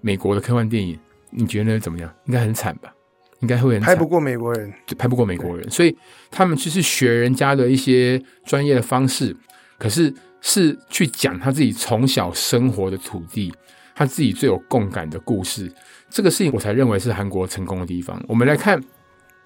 [0.01, 2.13] 美国的科幻电影，你觉得怎么样？
[2.25, 2.93] 应该很惨吧？
[3.39, 5.67] 应该会很惨，拍不过美国人，就拍不过美国人。
[5.71, 5.97] 所以
[6.29, 9.35] 他们就是学人家的一些专业的方式，
[9.79, 13.51] 可是是去讲他自己从小生活的土地，
[13.95, 15.73] 他自己最有共感的故事。
[16.11, 18.21] 这个事情我才认为是韩国成功的地方。
[18.27, 18.79] 我们来看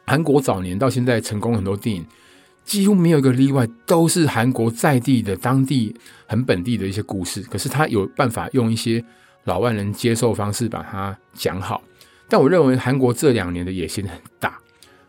[0.07, 2.03] 韩国早年到现在成功很多电影，
[2.63, 5.95] 几乎没有一个例外，都是韩国在地的、当地
[6.25, 7.41] 很本地的一些故事。
[7.43, 9.03] 可是他有办法用一些
[9.43, 11.83] 老外人接受方式把它讲好。
[12.27, 14.57] 但我认为韩国这两年的野心很大。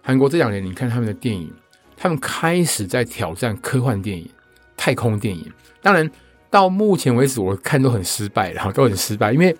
[0.02, 1.50] 韩国这两年，你看他们的电影，
[1.96, 4.28] 他们开始在挑战科幻电影、
[4.76, 5.50] 太空电影。
[5.80, 6.10] 当然。
[6.48, 9.32] 到目前为止，我看都很失败，然后都很失败。
[9.32, 9.54] 因为，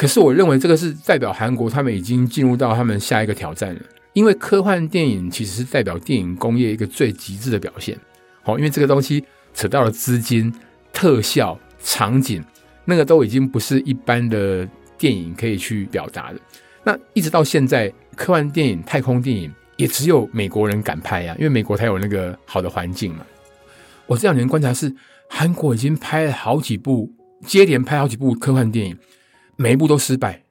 [0.00, 3.80] 可是我认为这个是代表韩国他们已经进入到他们下一个挑战了。
[4.14, 7.98] 因为科幻电影其实是代表电影工业一个最极致的表现。
[8.42, 9.22] 好，因为这个东西
[9.52, 10.50] 扯到了资金、
[10.90, 12.42] 特效、场景，
[12.86, 16.40] 那个都已经不是一般的电影可以去表达的。
[16.82, 23.26] 那一直到现在，科幻电影、太空电影也只有美国人敢拍呀，因为美国才有那个好的环境嘛。
[24.06, 24.90] 我这两年观察是，
[25.28, 27.12] 韩国已经拍了好几部，
[27.44, 28.96] 接连拍好几部科幻电影，
[29.60, 30.42] 每一部都失败，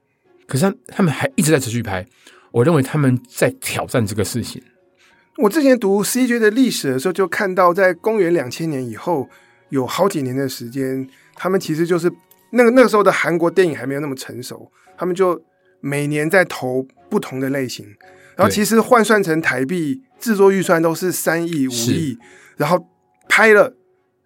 [0.45, 2.05] 可是他他们还一直在持续拍。
[2.51, 4.61] 我认为他们在挑战这个事情。
[5.37, 9.27] 我之前读 CJ 的历史的时候，就看到在公元两千年以后，
[9.69, 12.11] 有好几年的时间，他们其实就是
[12.51, 15.43] 那个那个时候的韩国电影还没有那么成熟，他们就
[15.79, 17.87] 每年在投不同的类型，
[18.35, 22.19] 然后其实换算成台币制作预算都是三亿五亿，
[22.57, 22.87] 然后
[23.27, 23.75] 拍了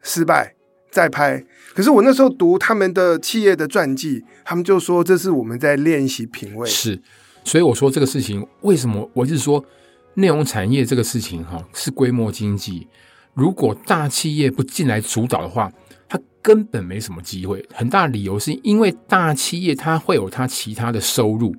[0.02, 0.56] 失败
[0.92, 1.46] 再拍。
[1.74, 6.70] 可是我那时候读他们的企业的传记，他们就说这是我们在练习品味。
[6.70, 7.02] 是，
[7.44, 9.64] 所以我说这个事情为什么我是说
[10.16, 12.88] 内容产业这个事情哈是规模经济，
[13.34, 15.72] 如果大企业不进来主导的话。
[16.06, 21.56] 它根本没什么机会，很大理由是因为大企业它会有它其他的收入，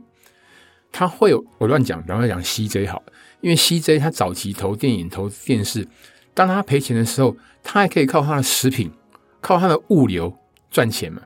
[0.92, 3.02] 它会有我乱讲，然后讲 CJ 好，
[3.40, 5.88] 因为 CJ 它早期投电影投电视，
[6.34, 8.92] 当它赔钱的时候，它还可以靠它的食品，
[9.44, 10.34] 靠他的物流
[10.70, 11.20] 赚钱嘛。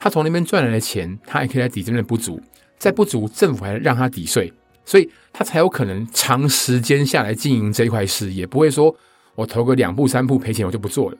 [0.00, 2.40] 他从那边赚来的钱，他还可以来抵这边的不足，
[2.78, 4.50] 在不足政府还让他抵税，
[4.86, 8.94] 所以他才有可能长时间下来经营这一块事业，不会说
[9.34, 11.18] 我投个两步三步赔钱我就不做了。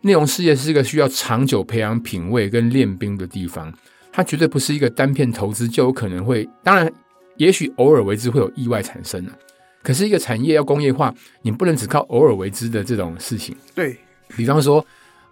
[0.00, 3.72] 内容事业是一个需要长久培养品味跟练兵的地方，
[4.12, 6.48] 它绝对不是一个单片投资就有可能会。
[6.62, 6.90] 当然，
[7.36, 9.32] 也许偶尔为之会有意外产生啊。
[9.82, 11.12] 可是，一个产业要工业化，
[11.42, 13.56] 你不能只靠偶尔为之的这种事情。
[13.74, 13.98] 对，
[14.36, 14.84] 比方说，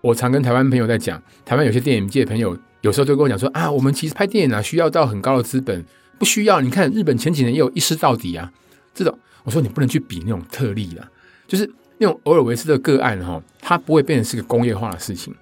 [0.03, 5.83] 我常跟台湾朋友在讲，台湾有些电影界的朋友有时候就跟我讲说啊，我们其实拍电影啊需要到很高的资本，
[6.19, 6.61] 不需要。
[6.61, 8.53] 你看日本前几年也有一尸到底啊，
[8.93, 11.09] 这种我说你不能去比那种特例啦，
[11.49, 11.71] 就是。
[11.99, 15.33] 那种偶尔为之的个案哈，它不会变成是个工业化的事情。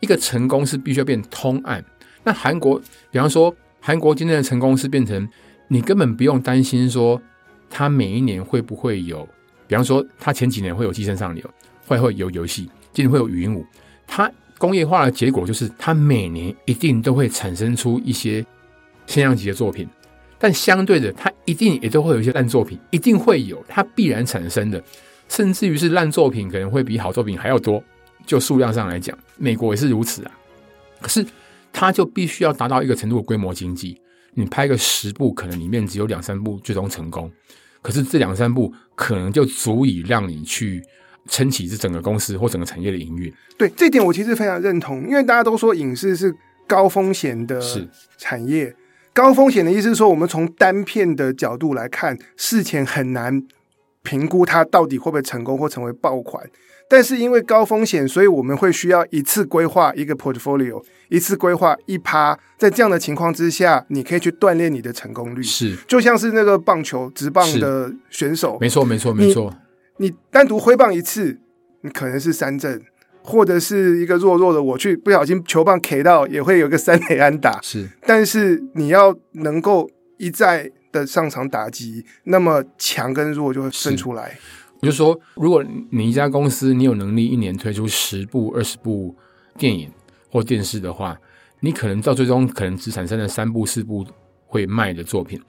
[0.00, 1.82] 一个成功是必须要变通案。
[2.22, 2.78] 那韩国，
[3.10, 5.26] 比方说韩国今天的成功是变成
[5.68, 7.18] 你根本不用担心说
[7.70, 9.26] 它每一年会不会有，
[9.66, 11.42] 比方说它前几年会有寄生上流，
[11.86, 13.64] 会会有游戏，今年会有语音舞。
[14.12, 18.44] 它工业化的结果就是它每年一定都会产生出一些
[19.06, 19.88] 现象级的作品，
[20.36, 24.82] 但相对的，它一定也都会有一些烂作品，一定会有，它必然产生的。
[25.28, 27.82] 甚至于是烂作品可能会比好作品还要多，
[28.26, 30.32] 就数量上来讲，美国也是如此啊。
[31.00, 31.24] 可是，
[31.72, 33.96] 它就必须要达到一个程度的规模经济。
[34.34, 37.30] 你拍个十部，可能里面只有两三部最终成功，
[37.80, 40.82] 可是这两三部可能就足以让你去
[41.30, 43.32] 撑起这整个公司或整个产业的营运。
[43.56, 46.34] 对，这点我其实非常认同，因为大家都说影视是
[46.66, 47.58] 高风险的
[48.18, 48.76] 产业。
[49.14, 53.42] 高风险的意思是说，我们从单片的角度来看，事前很难。
[54.02, 56.42] 评估它到底会不会成功或成为爆款，
[56.88, 62.38] 但是因为高风险，所以我们会需要一次规划一个 portfolio，一次规划一趴。
[62.56, 65.42] 在这样的情况之下，你可以去锻炼你的成功率。
[65.42, 69.54] 是，就像是那个棒球直棒的选手，没错，没错，没错。
[70.00, 71.38] 你单独挥棒一次，
[71.82, 72.82] 你可能是三振，
[73.22, 77.60] 或者是一个弱弱的我去不小心球棒 K 到，也会有一个三垒安打。
[77.62, 80.72] 是，但是你要能够一再。
[80.92, 84.36] 的上场打击，那么强跟弱就会分出来。
[84.80, 89.14] 我就说，如果你一家公司，你有能力一年推出十部、二十部
[89.56, 89.88] 电影
[90.28, 91.16] 或电视的话，
[91.60, 94.04] 你可能到最终可能只产生了三部、四部
[94.46, 95.40] 会卖的作品。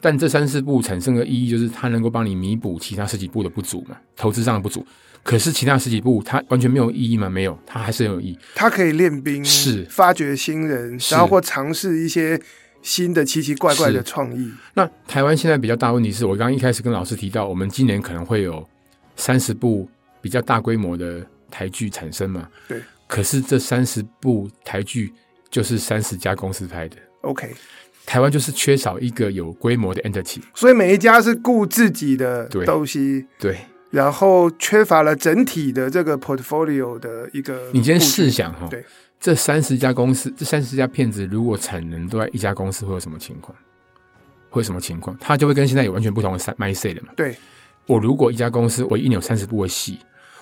[0.00, 4.86] 但这三四部产生的意义，就是它能够帮你弥补其他十几部的不足嘛，投资上的不足。
[5.22, 7.28] 可是其他十几部它完全没有意义吗？
[7.28, 8.38] 没有，它还是很有意义。
[8.54, 12.40] 它可以练兵，是发掘新人，然后或尝试一些。
[12.80, 14.52] 新的奇奇怪怪的创意。
[14.72, 18.66] 那台湾现在比较大问题是，我刚刚一开始跟老师提到，我们今年可能会有
[19.16, 19.86] 三十部
[20.22, 22.48] 比较大规模的台剧产生嘛？
[22.68, 22.80] 对。
[23.08, 25.12] 可是这三十部台剧
[25.50, 26.96] 就是三十家公司拍的。
[27.22, 27.52] OK。
[28.08, 33.26] 台湾就是缺少一个有规模的 entity，所以每一家是顾自己的东西。
[33.38, 33.52] 对。
[33.52, 33.58] 对
[33.90, 37.68] 然后缺乏了整体的这个 portfolio 的一个。
[37.72, 38.66] 你今天试想哈。
[38.70, 38.82] 对。
[39.20, 43.54] 这三十家公司，这三十家片子，如果产能都在一家公司，会有什么情况？
[44.48, 45.14] 会有什么情况？
[45.20, 47.08] 它就会跟现在有完全不同的 mindset 的嘛？
[47.14, 47.36] 对，
[47.84, 49.98] 我如果一家公司，我一年有三十部的戏，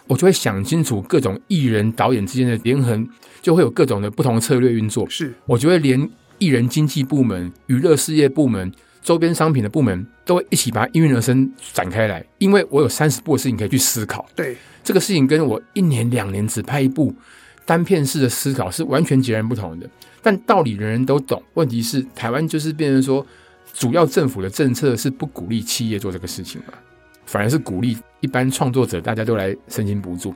[0.07, 3.09] 我就会想清楚各种艺人、导演之间的连横，
[3.43, 5.09] 就会有各种的不同的策略运作。
[5.09, 6.09] 是，我就会连
[6.39, 8.73] 艺人经纪部门、娱乐事业部门、
[9.03, 14.27] 周边商品的部门，都会一起把它应运而生展开来，因为我有三十部的事情可以去思考。
[14.35, 17.15] 对，这个事情跟我一年两年只拍一部。
[17.65, 19.91] 单片式的思考是完全截然不同的。
[20.23, 23.27] 但道理人人都懂，问题是台湾就是变成说，
[23.73, 26.75] 主要政府的政策是不鼓励企业做这个事情嘛，
[27.25, 30.33] 反而是鼓励一般创作者大家都来申请补助。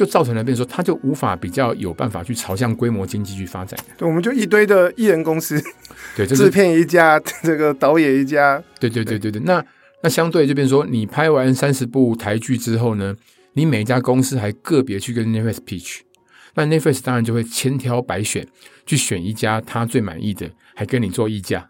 [0.00, 3.78] 就造成了，变成说他就无法比较有办法去朝向规模经济去发展。
[3.98, 5.62] 对，我们就一堆的艺人公司，
[6.16, 8.62] 对，制、就是、片一家， 这个导演一家。
[8.78, 9.42] 对对对对对。
[9.42, 9.62] 那
[10.02, 13.14] 那相对就变说，你拍完三十部台剧之后呢，
[13.52, 15.98] 你每一家公司还个别去跟 Netflix pitch，
[16.54, 18.48] 那 Netflix 当然就会千挑百选，
[18.86, 21.68] 去选一家他最满意的，还跟你做议价，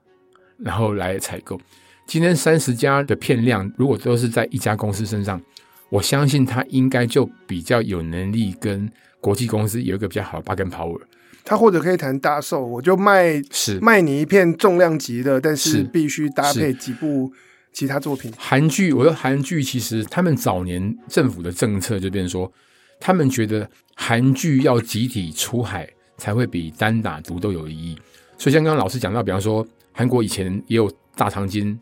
[0.60, 1.60] 然后来采购。
[2.06, 5.42] 今天三十家的片量，如果都是在一家公司身上。
[5.90, 11.00] 我相信他应该就比较有能力跟国际公司有一个比较好的 bargain power。
[11.44, 17.32] 他或者可以谈大售，我就卖是卖你一片重量级的，但是必须搭配几部
[17.72, 18.32] 其他作品。
[18.36, 22.52] 韩剧，我说韩剧其实他们早年政府的政策就变成说，
[23.00, 25.88] 他们觉得韩剧要集体出海
[26.18, 27.98] 才会比单打独斗有意义。
[28.38, 31.76] 所以像刚刚老师讲到，比方说韩国以前也有大长今，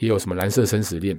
[0.00, 1.18] 也有什么蓝色生死恋、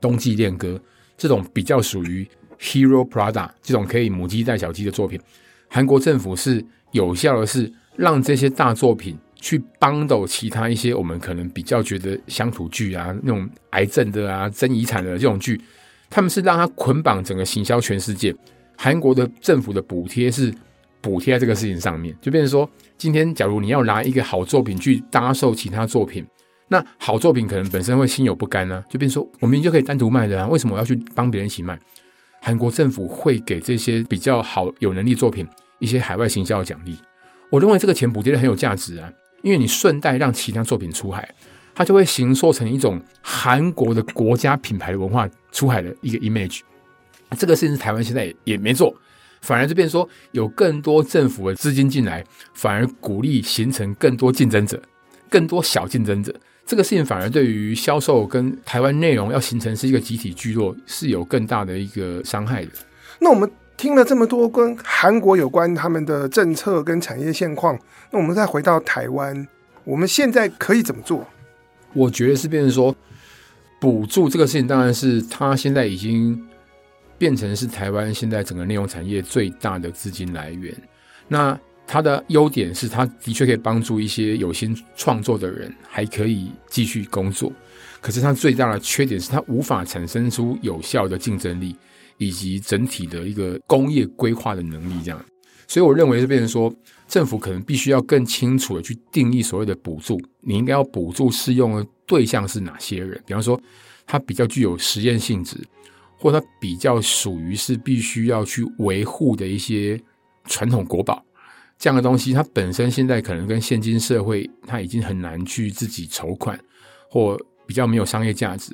[0.00, 0.80] 冬季恋歌。
[1.16, 2.28] 这种比较属于
[2.60, 5.20] hero product 这种可以母鸡带小鸡的作品，
[5.68, 15.60] 韩国政府是有效的是让这些大作品去帮到其他一些我们可能比较觉得乡土剧啊那种癌症的啊争遗产的这种剧，
[16.08, 18.34] 他们是让它捆绑整个行销全世界。
[18.76, 20.52] 韩国的政府的补贴是
[21.00, 26.24] 补贴在这个事情上面，就变成说，今天假如你要拿一个好作品去搭售其他作品。
[26.72, 31.78] 那好作品可能本身会心有不甘呢、啊，就变说我明明就可以单独卖的啊，为什么我要去帮别人一起卖？
[32.40, 35.46] 韩国政府会给这些比较好有能力作品
[35.80, 36.96] 一些海外行销的奖励，
[37.50, 39.12] 我认为这个钱补贴的很有价值啊，
[39.42, 41.28] 因为你顺带让其他作品出海，
[41.74, 46.60] 它就会形塑成一种韩国的国家品牌文化出海的一个 image。
[47.36, 48.96] 这个事情台湾现在也也没做，
[49.42, 54.82] 反而就变说有更多政府的资金进来，反而鼓励形成更多竞争者，
[55.28, 56.34] 更多小竞争者。
[56.64, 62.70] 这个事情反而对于销售跟台湾内容要形成是一个集体聚落，是有更大的一个伤害的。
[63.18, 67.78] 那我们听了这么多跟韩国有关他们的政策跟产业现况，
[68.10, 69.46] 那我们再回到台湾，
[69.84, 71.26] 我们现在可以怎么做？
[71.92, 72.94] 我觉得是变成说，
[73.80, 76.40] 补助这个事情，当然是它现在已经
[77.18, 80.74] 变成是台湾现在整个内容产业最大的资金来源。
[81.28, 87.52] 那它的优点是，它的确可以帮助一些有心创作的人，还可以继续工作。
[88.00, 91.76] 可是它最大的缺点是，它无法产生出有效的竞争力，
[92.16, 95.02] 以及整体的一个工业规划的能力。
[95.04, 95.24] 这样，
[95.68, 96.74] 所以我认为是变成说，
[97.06, 103.22] 政府可能必须要更清楚的去定义所谓的补助，你应该要补助适用的对象是哪些人？
[103.26, 103.60] 比方说，
[104.06, 105.56] 它比较具有实验性质，
[106.16, 110.00] 或它比较属于是必须要去维护的一些
[110.46, 111.22] 传统国宝。
[111.82, 116.56] 这样的东西，它本身现在可能跟现今社会，它已经很难去自己筹款，
[117.10, 118.72] 或比较没有商业价值。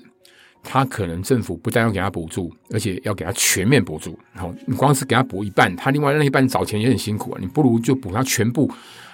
[0.63, 4.19] 它可能政府不但要给他补助，而且要给他全面补助。
[4.35, 7.35] 好，你光是给他补一半，他另外那一半找钱也很辛苦。
[7.41, 8.71] 你不如就补他全部，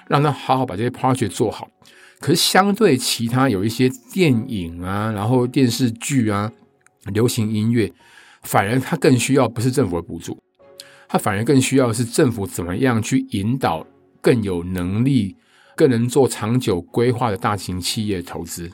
[0.09, 1.69] 让他好好把这些 project 做好。
[2.19, 6.51] 可是相对其他有一些电影啊，然后电视剧啊，
[7.13, 7.93] 流行音乐，
[8.43, 10.37] 反而他更需要不是政府的补助。
[11.15, 13.87] 它反而更需要的是政府怎么样去引导
[14.21, 15.37] 更有能力、
[15.77, 18.69] 更能做长久规划的大型企业投资，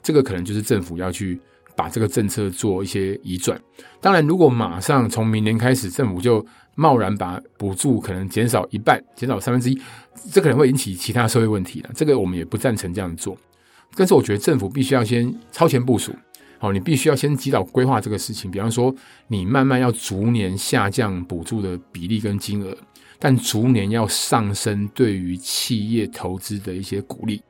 [0.00, 1.40] 这个可能就是政府要去
[1.74, 3.60] 把这个政策做一些移转。
[4.00, 9.76] 当然，如果马上从明年开始，政府就贸然把补助可能减少一半、减少三分之一，
[10.30, 11.90] 这可能会引起其他社会问题了。
[11.96, 13.36] 这个我们也不赞成这样做。
[13.96, 16.14] 但是，我觉得政府必须要先超前部署。
[16.62, 18.48] 好，你必须要先及早规划这个事情。
[18.48, 18.94] 比方说，
[19.26, 22.72] 你慢慢要逐年下降补助的比例跟金额，
[23.18, 27.42] 但逐年要上升对于企业投资的一些鼓励。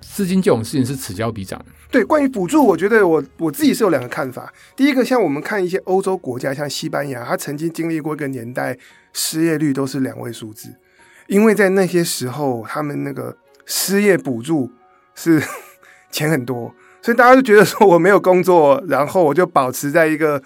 [0.00, 1.60] 资金这种事情是此消彼长。
[1.90, 4.54] 对，关于补助，我觉得我我自己是有两个看法。
[4.76, 8.78] 第一个，像我们看一些欧洲国家，像西班牙，它曾经经历过一个年代，
[9.12, 10.72] 失业率都是两位数字，
[11.26, 13.36] 因为在那些时候，他们那个
[13.66, 14.70] 失业补助
[15.16, 15.42] 是
[16.12, 16.72] 钱很多。
[17.04, 20.42] 所以大家就觉得说我没有工作，然后我就保持在一个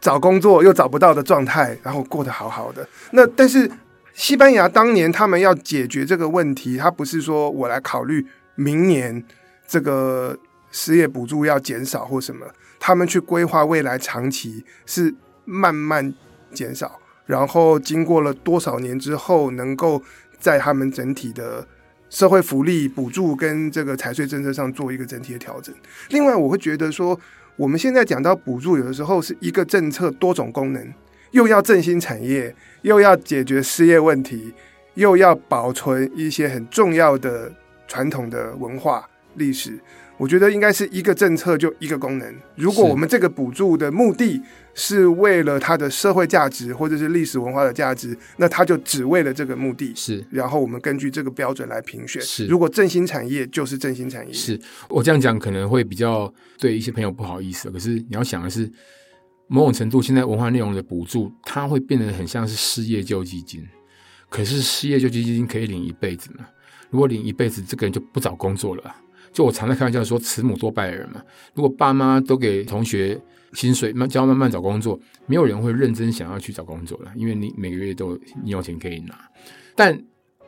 [0.00, 2.88] 找工作又找不到的状态，然后过得好好的。
[3.10, 3.68] 那但是
[4.12, 9.20] 西班牙当年他们要解决这个问题，他不是说我来考虑明年
[9.66, 10.38] 这个
[10.70, 12.46] 失业补助要减少或什么，
[12.78, 15.12] 他们去规划未来长期是
[15.44, 16.14] 慢慢
[16.52, 20.00] 减少，然后经过了多少年之后，能够
[20.38, 21.66] 在他们整体的。
[22.14, 25.74] 社会福利补助跟这个财税政策上做一个整体的调整。
[26.10, 27.18] 另外，我会觉得说，
[27.56, 30.94] 我们现在讲到补助，有的时候是一个政策多种功能，
[31.32, 34.54] 又要振兴产业，又要解决失业问题，
[34.94, 37.52] 又要保存一些很重要的
[37.88, 39.04] 传统的文化
[39.34, 39.76] 历史。
[40.16, 42.34] 我觉得应该是一个政策就一个功能。
[42.54, 44.40] 如果我们这个补助的目的
[44.72, 49.92] 是为了它的社会价值或者是历史文化的价值，那它就只为了这个目的。
[49.96, 52.22] 是，然后我们根据这个标准来评选。
[52.22, 54.32] 是，如果振兴产业就是振兴产业。
[54.32, 58.70] 是，我这样讲可能会比较对一些朋友不好意思，可是你要想的是，
[59.48, 63.66] 某种程度现在文化内容的补助，它会变得很像是失业救济金。
[64.28, 66.46] 可是失业救济金可以领一辈子嘛？
[66.90, 68.94] 如果领一辈子，这个人就不找工作了。
[69.34, 71.20] 就我常在开玩笑说，慈母多败儿嘛。
[71.54, 73.20] 如果爸妈都给同学
[73.52, 79.28] 薪水，慢教慢慢找工作，没有人会认真想要去找工作了，因为你每个月都你有钱可以拿。
[79.74, 79.98] 但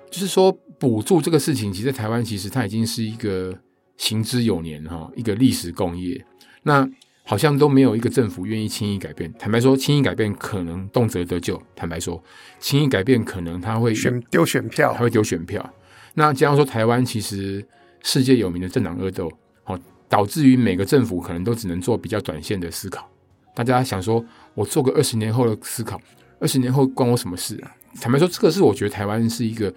[0.09, 3.53] 就是说，补助这个事情，其实在台湾其实它已经是一个
[3.97, 6.25] 行之有年哈，一个历史工业。
[6.63, 6.89] 那
[7.25, 9.33] 好像都没有一个政府愿意轻易改变。
[9.37, 11.61] 坦白说，轻易改变可能动辄得咎。
[11.75, 12.23] 坦白说，
[12.61, 15.75] 轻易改变可能他会选丢选票，他会丢选票。
[16.15, 17.67] 那假如说，台湾其实。
[18.07, 19.29] 世界有名的政党恶斗，
[19.65, 19.77] 好，
[20.09, 23.11] 导致于每个政府可能都只能做比较短线的思考。
[23.53, 26.01] 大家想说，我做个二十年后的思考，
[26.39, 27.75] 二十年后关我什么事啊？
[28.01, 29.75] 坦白说，这个是我觉得台湾是一个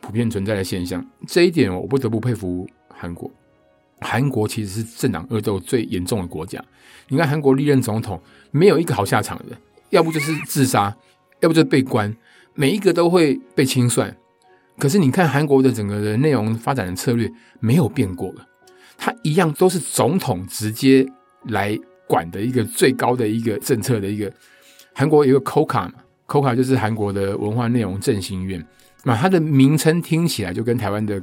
[0.00, 1.04] 普遍存在的现象。
[1.26, 3.28] 这一点我不得不佩服韩国。
[4.00, 6.64] 韩国其实是政党恶斗最严重的国家。
[7.08, 9.56] 你看，韩国历任总统没有一个好下场的，
[9.90, 10.96] 要不就是自杀，
[11.40, 12.16] 要不就是被关，
[12.54, 14.16] 每一个都会被清算。
[14.78, 18.46] 可是你看韩国的整个的内容发展的策略没有变过了，
[18.96, 21.04] 它一样都是总统直接
[21.46, 21.76] 来
[22.06, 24.32] 管的一个最高的一个政策的一个。
[24.94, 25.94] 韩国有一个 KOCA 嘛
[26.28, 28.64] ，KOCA 就是韩国的文化内容振兴院，
[29.02, 31.20] 那它的名称听起来就跟台湾的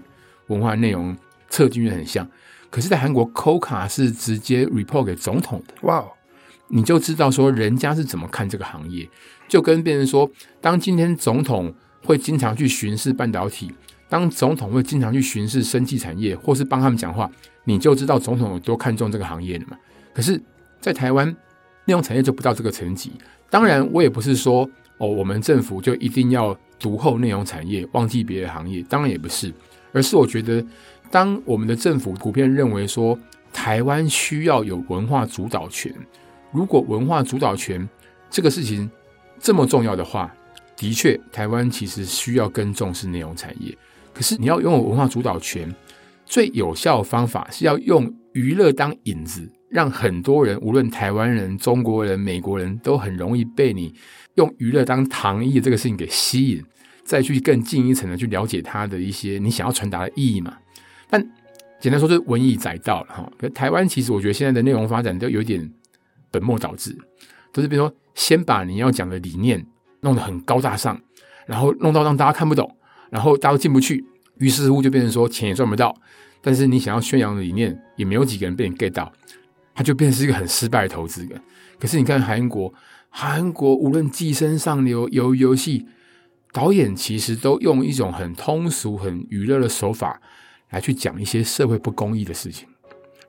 [0.48, 1.16] 文化内容
[1.50, 2.30] 策进院很像。
[2.70, 6.06] 可是，在韩国 KOCA 是直接 report 给总统的，哇，
[6.68, 9.10] 你就知道说人家是怎么看这个行业，
[9.48, 10.30] 就跟别人说，
[10.60, 11.74] 当今天总统。
[12.06, 13.74] 会经常去巡视半导体，
[14.08, 17.30] 当总统会经常去巡视生技产业，或是帮他们讲话，
[17.64, 19.76] 你就知道总统有多看重这个行业了嘛。
[20.14, 20.40] 可是，
[20.80, 21.28] 在台湾
[21.86, 23.12] 内容产业就不到这个层级。
[23.50, 28.82] 当然，我也不是说哦，我们政府就一定要独厚内容产业，忘记别的行业。
[28.88, 29.52] 当然也不是，
[29.92, 30.64] 而是我觉得，
[31.10, 33.18] 当我们的政府普遍认为说
[33.52, 35.94] 台湾需要有文化主导权，
[36.52, 37.90] 如果文化主导权
[38.30, 38.90] 这个事情
[39.40, 40.34] 这么重要的话。
[40.78, 43.76] 的确，台湾其实需要更重视内容产业。
[44.14, 45.74] 可是，你要拥有文化主导权，
[46.26, 53.94] 最有效的方法是要用娱乐当引子，让很多人，无论台湾人、中国人、美国人都很容易被你
[54.36, 56.64] 用娱乐当糖衣这个事情给吸引，
[57.04, 60.58] 再去更进一层的去了解它的一些你想要传达的意义嘛。
[61.10, 61.22] 但
[61.80, 63.32] 简单说，就是文艺载道了哈。
[63.38, 65.70] 可台湾其实，我觉得现在的内容发展都有点
[66.32, 66.98] 本末倒置，
[67.52, 69.66] 都是比如说，先把你要讲的理念。
[70.06, 71.02] 弄得很高大上，
[71.48, 72.78] 然后弄到让大家看不懂，
[73.10, 74.06] 然后大家都进不去，
[74.38, 75.94] 于是乎就变成说钱也赚不到，
[76.42, 79.12] 但是你想要宣扬的理念也没有几个人被你 get 到，
[79.74, 81.28] 它就变成是一个很失败的投资。
[81.80, 82.72] 可是你看韩国，
[83.10, 85.88] 韩国无论《寄生上流》、游游戏，
[86.54, 90.22] 导演其实都用一种很通俗、很娱乐的手法
[90.70, 92.68] 来去讲一些社会不公义的事情，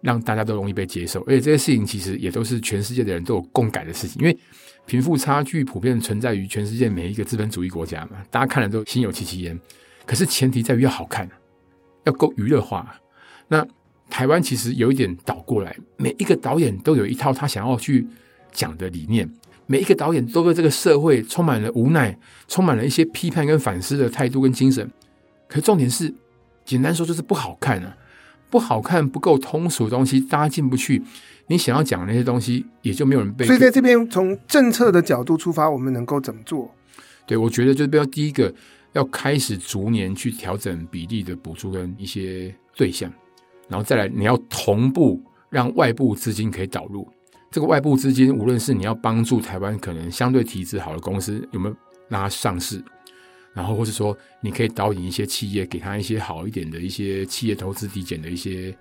[0.02, 4.38] 让大家都容易被接受，而且这些事情其实也都是全世界的人都有共感的事情，因为。
[4.87, 9.59] 贫富差距普遍存在于全世界每一个资本主义国家嘛，大家看了都心有戚戚焉。
[10.07, 11.28] 可是前提在于要好看，
[12.05, 12.99] 要够娱乐化。
[13.49, 13.66] 那
[14.09, 18.07] 台湾其实有一点倒过来，每一个导演都有一套他想要去
[18.53, 19.28] 讲的理念，
[19.66, 22.16] 每一个导演都对这个社会充满了无奈，
[22.47, 24.89] 充满了一些批判跟反思的态度跟精神。
[25.49, 26.14] 可是重点是，
[26.64, 27.97] 简单说就是不好看啊，
[28.49, 31.03] 不好看，不够通俗的东西，大家进不去。
[31.49, 33.47] 你想要讲的那些东西，也就没有人背。
[33.47, 36.70] 所以在这边从政策的角度出发，我们能够怎么做？
[37.26, 38.53] 对，我觉得就是要第一个
[38.92, 43.12] 要开始逐年去调整比例的补助跟一些对象，
[43.68, 47.07] 然后再来你要同步让外部资金可以导入。
[47.51, 51.76] 这个外部资金，无论是你要帮助台湾可能相对体质好的公司有没有
[52.09, 52.82] 让它上市，
[53.55, 58.76] 然后或是说你可以导引一些企业，给他一些好一点的一些企业投资抵减的一些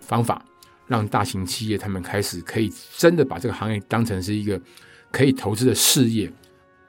[0.00, 0.44] 方法。
[0.88, 4.60] 让大型企业他们开始可以真的把这个行业当成是一个
[5.12, 6.32] 可以投资的事业，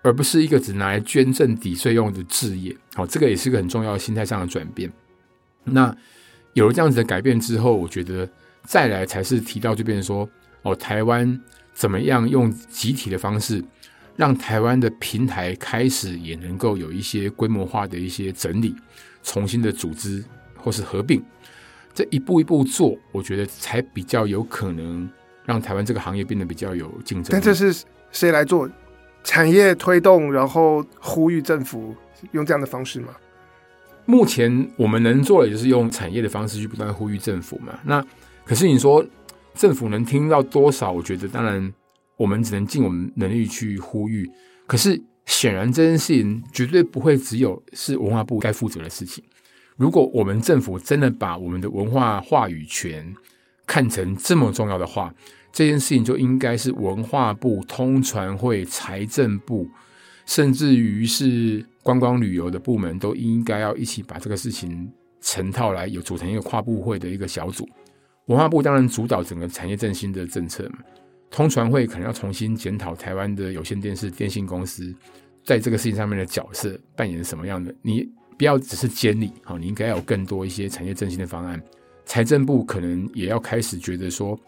[0.02, 2.76] 而不是一个只拿来捐赠抵税用的事业。
[2.96, 4.92] 好，这个也是个很重要的心态上的转变。
[5.66, 5.96] 那
[6.54, 8.28] 有了这样子的改变之后，我觉得
[8.64, 10.30] 再来才是提到就变成说，
[10.64, 11.40] 哦，台湾
[11.74, 13.64] 怎么样用集体的方式，
[14.16, 18.74] 让台湾的平台开始也能够有一些规模化的一些整理，
[19.24, 20.24] 重新的组织
[20.56, 21.22] 或是合并。
[22.00, 25.10] 这一步一步做，我觉得才比较有可能
[25.44, 27.30] 让台湾这个行业变得比较有竞争力。
[27.34, 28.70] 但这是谁来做？
[29.22, 31.94] 产业推动，然后呼吁政府
[32.32, 33.10] 用这样的方式吗？
[34.06, 37.78] 目前我们能做的就是用产业的方式去不断呼吁政府嘛。
[37.84, 38.02] 那
[38.46, 39.06] 可是你说
[39.54, 40.90] 政府能听到多少？
[40.90, 41.74] 我觉得当然
[42.16, 44.26] 我们只能尽我们能力去呼吁。
[44.66, 49.22] 可是显然这件事情绝对不会只有是文化部该负责的事情。
[49.80, 53.16] 如果我们政府真的把我们的文化话语权
[53.66, 55.16] 看成这么重要的话，
[55.54, 59.66] 这件事情就应该是文化部、通传会、财政部，
[60.26, 67.66] 甚至于是观光旅游的部门，都应该要一起把这个事情成套来，有组成一个跨部会的一个小组。
[68.26, 70.70] 文化部当然主导整个产业振兴的政策，
[71.32, 74.94] 通传会可能要重新检讨台湾的有线电视、电信公司
[75.46, 78.06] 在这个事情上面的角色扮演什么样的你。
[78.40, 81.62] 不要只是监理，好，你应该有更多一些产业振兴的方案。
[82.06, 84.40] 财政部可能也要开始觉得说，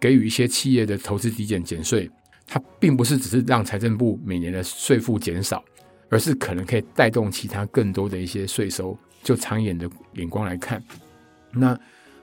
[0.00, 2.10] 给予一些企业的投资抵减减税，
[2.46, 5.62] 它并不是只是让财政部每年的税负减少，
[6.08, 8.96] 而是可能可以带动其他更多的一些税收。
[9.22, 10.82] 就长远的眼光来看，
[11.52, 11.78] 那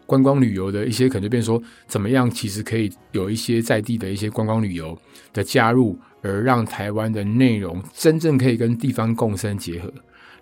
[0.08, 5.00] 观光旅游的一些可能就变说，怎么样其实可以有一些在地的一些观光旅游
[5.32, 9.94] 的加入，而让台湾的内容真正可以跟地方共生结合。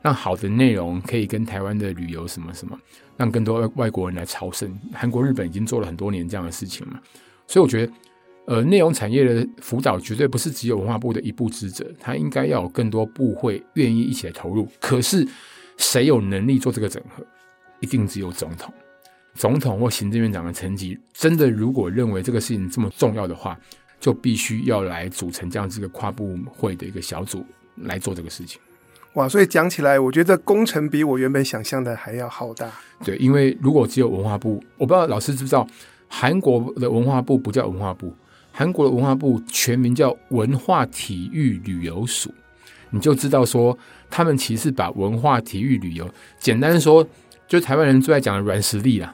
[0.01, 2.77] 让好的内容可以跟台湾的旅游什么什么，
[3.17, 4.73] 让更多外外国人来朝圣。
[4.93, 6.99] 韩国、日本已经做了很多年这样的事情嘛，
[7.47, 7.93] 所以我觉得，
[8.45, 14.67] 呃，内容产业的辅导绝对不是只有文化部的一步之责，它应该要有更多部会愿意一起来投入。
[14.79, 15.27] 可是，
[15.77, 17.25] 谁有能力做这个整合？
[17.81, 18.73] 一定只有总统、
[19.35, 20.97] 总统或行政院长的层级。
[21.13, 23.59] 真的，如果认为这个事情这么重要的话，
[23.99, 27.45] 就必须要来组成这样子一个跨部会的一个小组
[27.75, 28.61] 来做这个事情。
[29.13, 32.71] 哇，所以讲起来，我觉得工程比我原本想象的还要浩大。
[33.03, 35.67] 对，因为如果只有文化部，我不知道老师知不知道，
[36.07, 38.13] 韩国的文化部不叫文化部，
[38.51, 42.31] 韩国的文化部全名叫文化体育旅游署，
[42.91, 43.77] 你就知道说，
[44.09, 46.07] 他们其实把文化体育旅游，
[46.39, 47.05] 简单说，
[47.47, 49.13] 就台湾人最爱讲的软实力啦，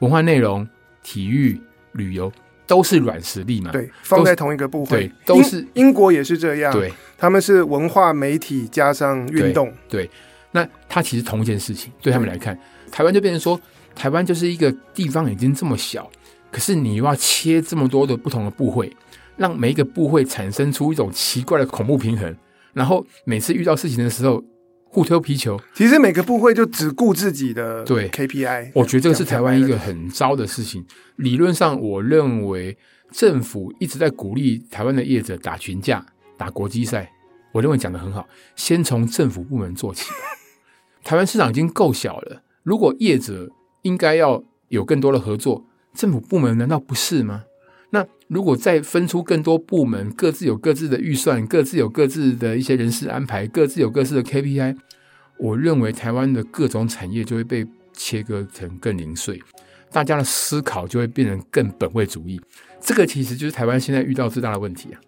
[0.00, 0.66] 文化内容、
[1.02, 1.60] 体育、
[1.92, 2.32] 旅游。
[2.66, 3.70] 都是软实力嘛？
[3.70, 4.98] 对，放在同一个部分。
[4.98, 6.72] 对，都是英，英国也是这样。
[6.72, 9.72] 对，他们是文化媒体加上运动。
[9.88, 10.10] 对，对，
[10.52, 12.58] 那它其实同一件事情，对他们来看，
[12.90, 13.60] 台湾就变成说，
[13.94, 16.10] 台湾就是一个地方已经这么小，
[16.50, 18.90] 可是你又要切这么多的不同的部会，
[19.36, 22.34] 让每一个部会产生出一种奇怪的恐怖平衡，
[22.72, 24.42] 然后每次遇到事情的时候。
[24.94, 28.70] 互推皮球，其实每个部会就只顾自己的对 KPI。
[28.72, 30.86] 我觉得这个是台湾一个很糟的事情。
[31.16, 32.78] 理论上，我认为
[33.10, 37.10] 政府一直在鼓励台湾的业者打群架、打国际赛。
[37.50, 38.24] 我认为讲的很好，
[38.54, 40.08] 先从政府部门做起。
[41.02, 43.50] 台湾市场已经够小了，如果业者
[43.82, 47.42] 应该要有更多的合作，政府部门难道不是吗？
[47.94, 54.76] 那如果再分出更多部门，各自有各自的预算，各自有各自的一些人事安排，各自有各自的 KPI，
[55.38, 59.40] 我认为台湾的各种产业就会被切割成更零碎，
[59.92, 62.40] 大家的思考就会变成更本位主义。
[62.80, 64.98] 这个其实就是台湾现在遇到最大的问题啊！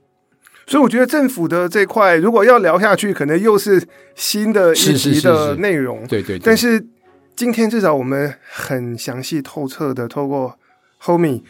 [0.69, 3.83] 所以我觉得政府的这块如果要聊下去，可能又是
[4.15, 6.07] 新的一集的内容。
[6.07, 6.39] 对对。
[6.39, 6.87] 但是
[7.35, 10.57] 今天至少我们很详细透彻的透过
[11.03, 11.43] Homi。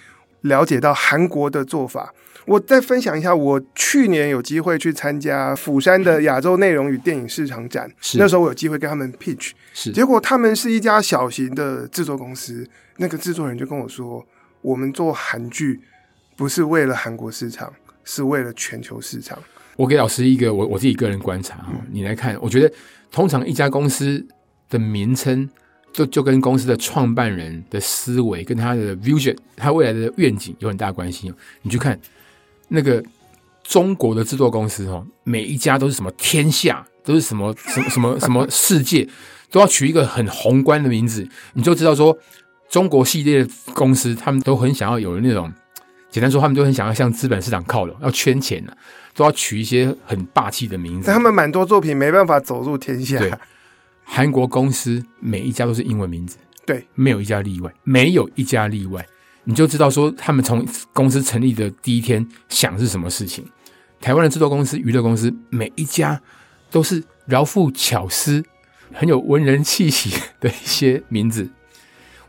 [0.46, 2.12] 了解到韩国的做法，
[2.46, 3.34] 我再分享一下。
[3.34, 14.24] 我去年有机会去参加釜山的亚洲内容与电影市场展，是那时候我有机会跟他们 pitch，是结果他们是一家小型的制作公司，那个制作人就跟我说
[14.62, 15.80] ：“我们做韩剧
[16.36, 17.72] 不是为了韩国市场，
[18.04, 19.38] 是为了全球市场。”
[19.76, 22.72] 我给老师一个我我自己个人观察你来看，我觉得
[23.10, 24.26] 通常一家公司
[24.70, 25.48] 的名称。
[25.96, 31.32] 就就跟公司的创办人的思维跟他的 vision，他未来的愿景有很大关系。
[31.62, 31.98] 你去看
[32.68, 33.02] 那个
[33.64, 39.08] 中国的制作公司哦，每一家都是什么天下，都是什么 什么什么什么世界，
[39.50, 42.14] 都要取一个很宏观的名字，你就知道说
[42.68, 45.50] 中国系列的公司，他们都很想要有那种，
[46.10, 48.72] 简单说，他们都很想要向资本市场靠拢，要圈钱呢，
[49.14, 51.06] 都要取一些很霸气的名字。
[51.06, 53.18] 但他们蛮多作品没办法走入天下。
[54.08, 59.04] 韩国公司每一家都是英文名字，对，没有一家例外，没有一家例外，
[59.44, 63.44] 你就知道说他们从公司成立的第一天想是什么事情。
[64.00, 66.18] 台湾的制作公司、娱乐公司，每一家
[66.70, 68.42] 都是饶富巧思、
[68.92, 71.50] 很有文人气息的一些名字。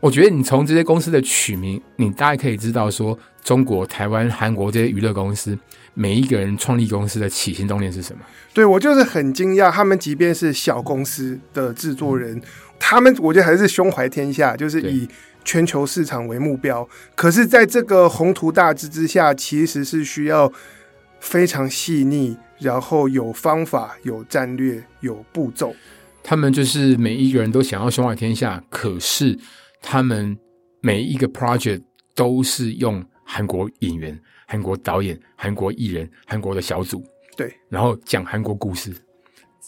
[0.00, 3.18] 我觉得你从这些公司的取名，你大概可以知道说，
[3.48, 5.58] 中国、台湾、韩国这些娱乐公司，
[5.94, 8.20] 每一个人创立公司的起心动念是什么？
[8.52, 12.42] 对，我就是很惊讶，他们即便是小公司的制作人，嗯、
[12.78, 15.08] 他们我觉得还是胸怀天下，就是以
[15.46, 16.86] 全球市场为目标。
[17.14, 20.52] 可是，在这个宏图大志之下，其实是需要
[21.18, 25.74] 非常细腻，然后有方法、有战略、有步骤。
[26.22, 29.38] 他们就是每一个人都想要胸怀天下，可是
[29.80, 30.36] 他们
[30.82, 31.80] 每一个 project
[32.14, 37.04] 都是用韩国演员、韩国导演、韩国艺人、韩国的小组，
[37.36, 38.90] 对，然后讲韩国故事，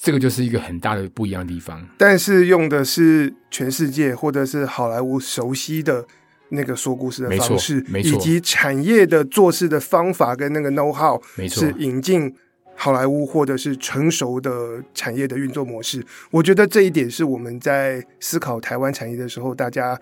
[0.01, 1.87] 这个就是一个很大的不一样的地方。
[1.99, 6.07] 但是用的是全世界或者是好莱坞熟悉的
[6.49, 12.35] 那个说故事的方式，没错，以及产业的做事的方法跟那个 know how，没错，是引进。
[12.83, 20.01] 好莱坞或者是成熟的产业的运作模式，我觉得这一点是我们在思考台湾产业的时候，大家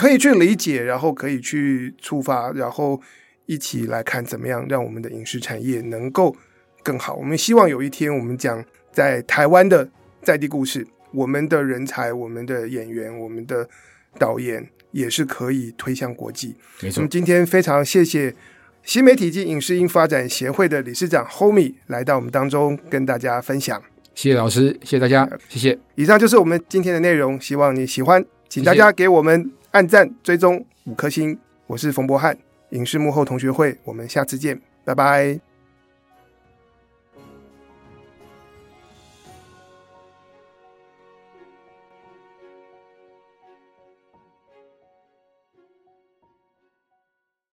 [0.00, 2.98] 可以去理解，然后可以去出发，然后
[3.44, 6.34] 一起来看怎么样让我们的影视产业能够
[6.82, 7.14] 更好。
[7.16, 9.86] 我们希望有一天，我们讲在台湾的
[10.22, 13.68] 在地故事，我们的人才、我们的演员、我们的
[14.18, 16.56] 导演也是可以推向国际。
[16.80, 17.00] 没错。
[17.00, 18.34] 我们今天非常谢谢。
[18.82, 23.78] 新媒体及影视音发展协会的理事长 Homie 来到我们当中，跟大家分享。
[24.14, 25.78] 谢谢老师，谢谢大家，谢谢。
[25.96, 31.38] 以上就是我们今天的内容，希望你喜欢，请大家给我们暗赞、追踪五颗星。
[31.68, 32.36] 我是冯博翰，
[32.70, 35.49] 影视幕后同学会，我们下次见，拜拜。